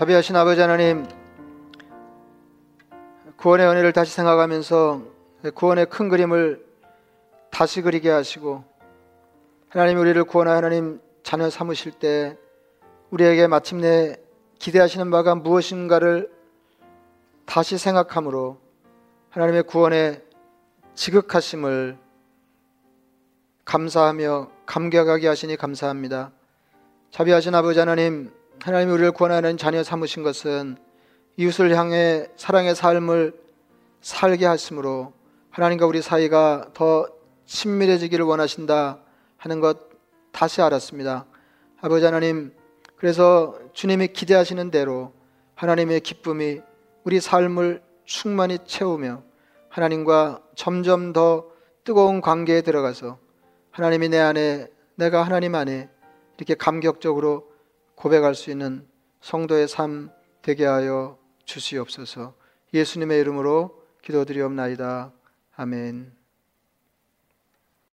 자비하신 0.04 0.36
아버지 0.36 0.60
하나님 0.60 1.08
구원의 3.38 3.66
은혜를 3.68 3.94
다시 3.94 4.14
생각하면서 4.14 5.02
구원의 5.54 5.86
큰 5.86 6.10
그림을 6.10 6.66
다시 7.50 7.82
그리게 7.82 8.10
하시고 8.10 8.66
하나님 9.70 10.00
우리를 10.00 10.22
구원하여 10.26 10.58
하나님 10.58 11.00
자녀 11.24 11.50
삼으실 11.50 11.94
때 11.94 12.38
우리에게 13.12 13.48
마침내 13.48 14.18
기대하시는 14.60 15.10
바가 15.10 15.36
무엇인가를 15.36 16.30
다시 17.46 17.78
생각함으로 17.78 18.60
하나님의 19.30 19.64
구원의 19.64 20.22
지극하심을 20.96 21.98
감사하며 23.64 24.50
감격하게 24.66 25.30
하시니 25.30 25.56
감사합니다. 25.56 26.34
자비하신 27.12 27.56
아버지 27.56 27.80
하나님 27.80 28.34
하나님이 28.62 28.92
우리를 28.92 29.12
구원하는 29.12 29.58
자녀 29.58 29.84
삼으신 29.84 30.24
것은 30.24 30.78
이웃을 31.38 31.76
향해 31.76 32.28
사랑의 32.38 32.76
삶을 32.76 33.34
살게 34.02 34.46
하심으로 34.46 35.14
하나님과 35.50 35.86
우리 35.86 36.02
사이가 36.02 36.70
더 36.74 37.08
친밀해지기를 37.46 38.26
원하신다 38.26 39.00
하는 39.38 39.60
것 39.60 39.90
다시 40.32 40.62
알았습니다. 40.62 41.26
아버지 41.82 42.06
하나님, 42.06 42.54
그래서 42.96 43.58
주님이 43.74 44.10
기대하시는 44.10 44.72
대로 44.72 45.14
하나님의 45.56 46.00
기쁨이 46.02 46.62
우리 47.04 47.20
삶을 47.20 47.84
충만히 48.06 48.60
채우며 48.66 49.24
하나님과 49.70 50.42
점점 50.56 51.14
더 51.14 51.48
뜨거운 51.84 52.22
관계에 52.22 52.62
들어가서 52.62 53.18
하나님이 53.72 54.10
내 54.10 54.20
안에 54.20 54.68
내가 54.96 55.24
하나님 55.24 55.56
안에 55.56 55.90
이렇게 56.38 56.56
감격적으로 56.56 57.53
고백할 57.96 58.36
수 58.36 58.52
있는 58.52 58.88
성도의 59.22 59.68
삶 59.68 60.12
되게 60.42 60.66
하여 60.66 61.18
주시옵소서. 61.46 62.36
예수님의 62.74 63.20
이름으로 63.22 63.84
기도드리옵나이다. 64.02 65.14
아멘. 65.56 66.23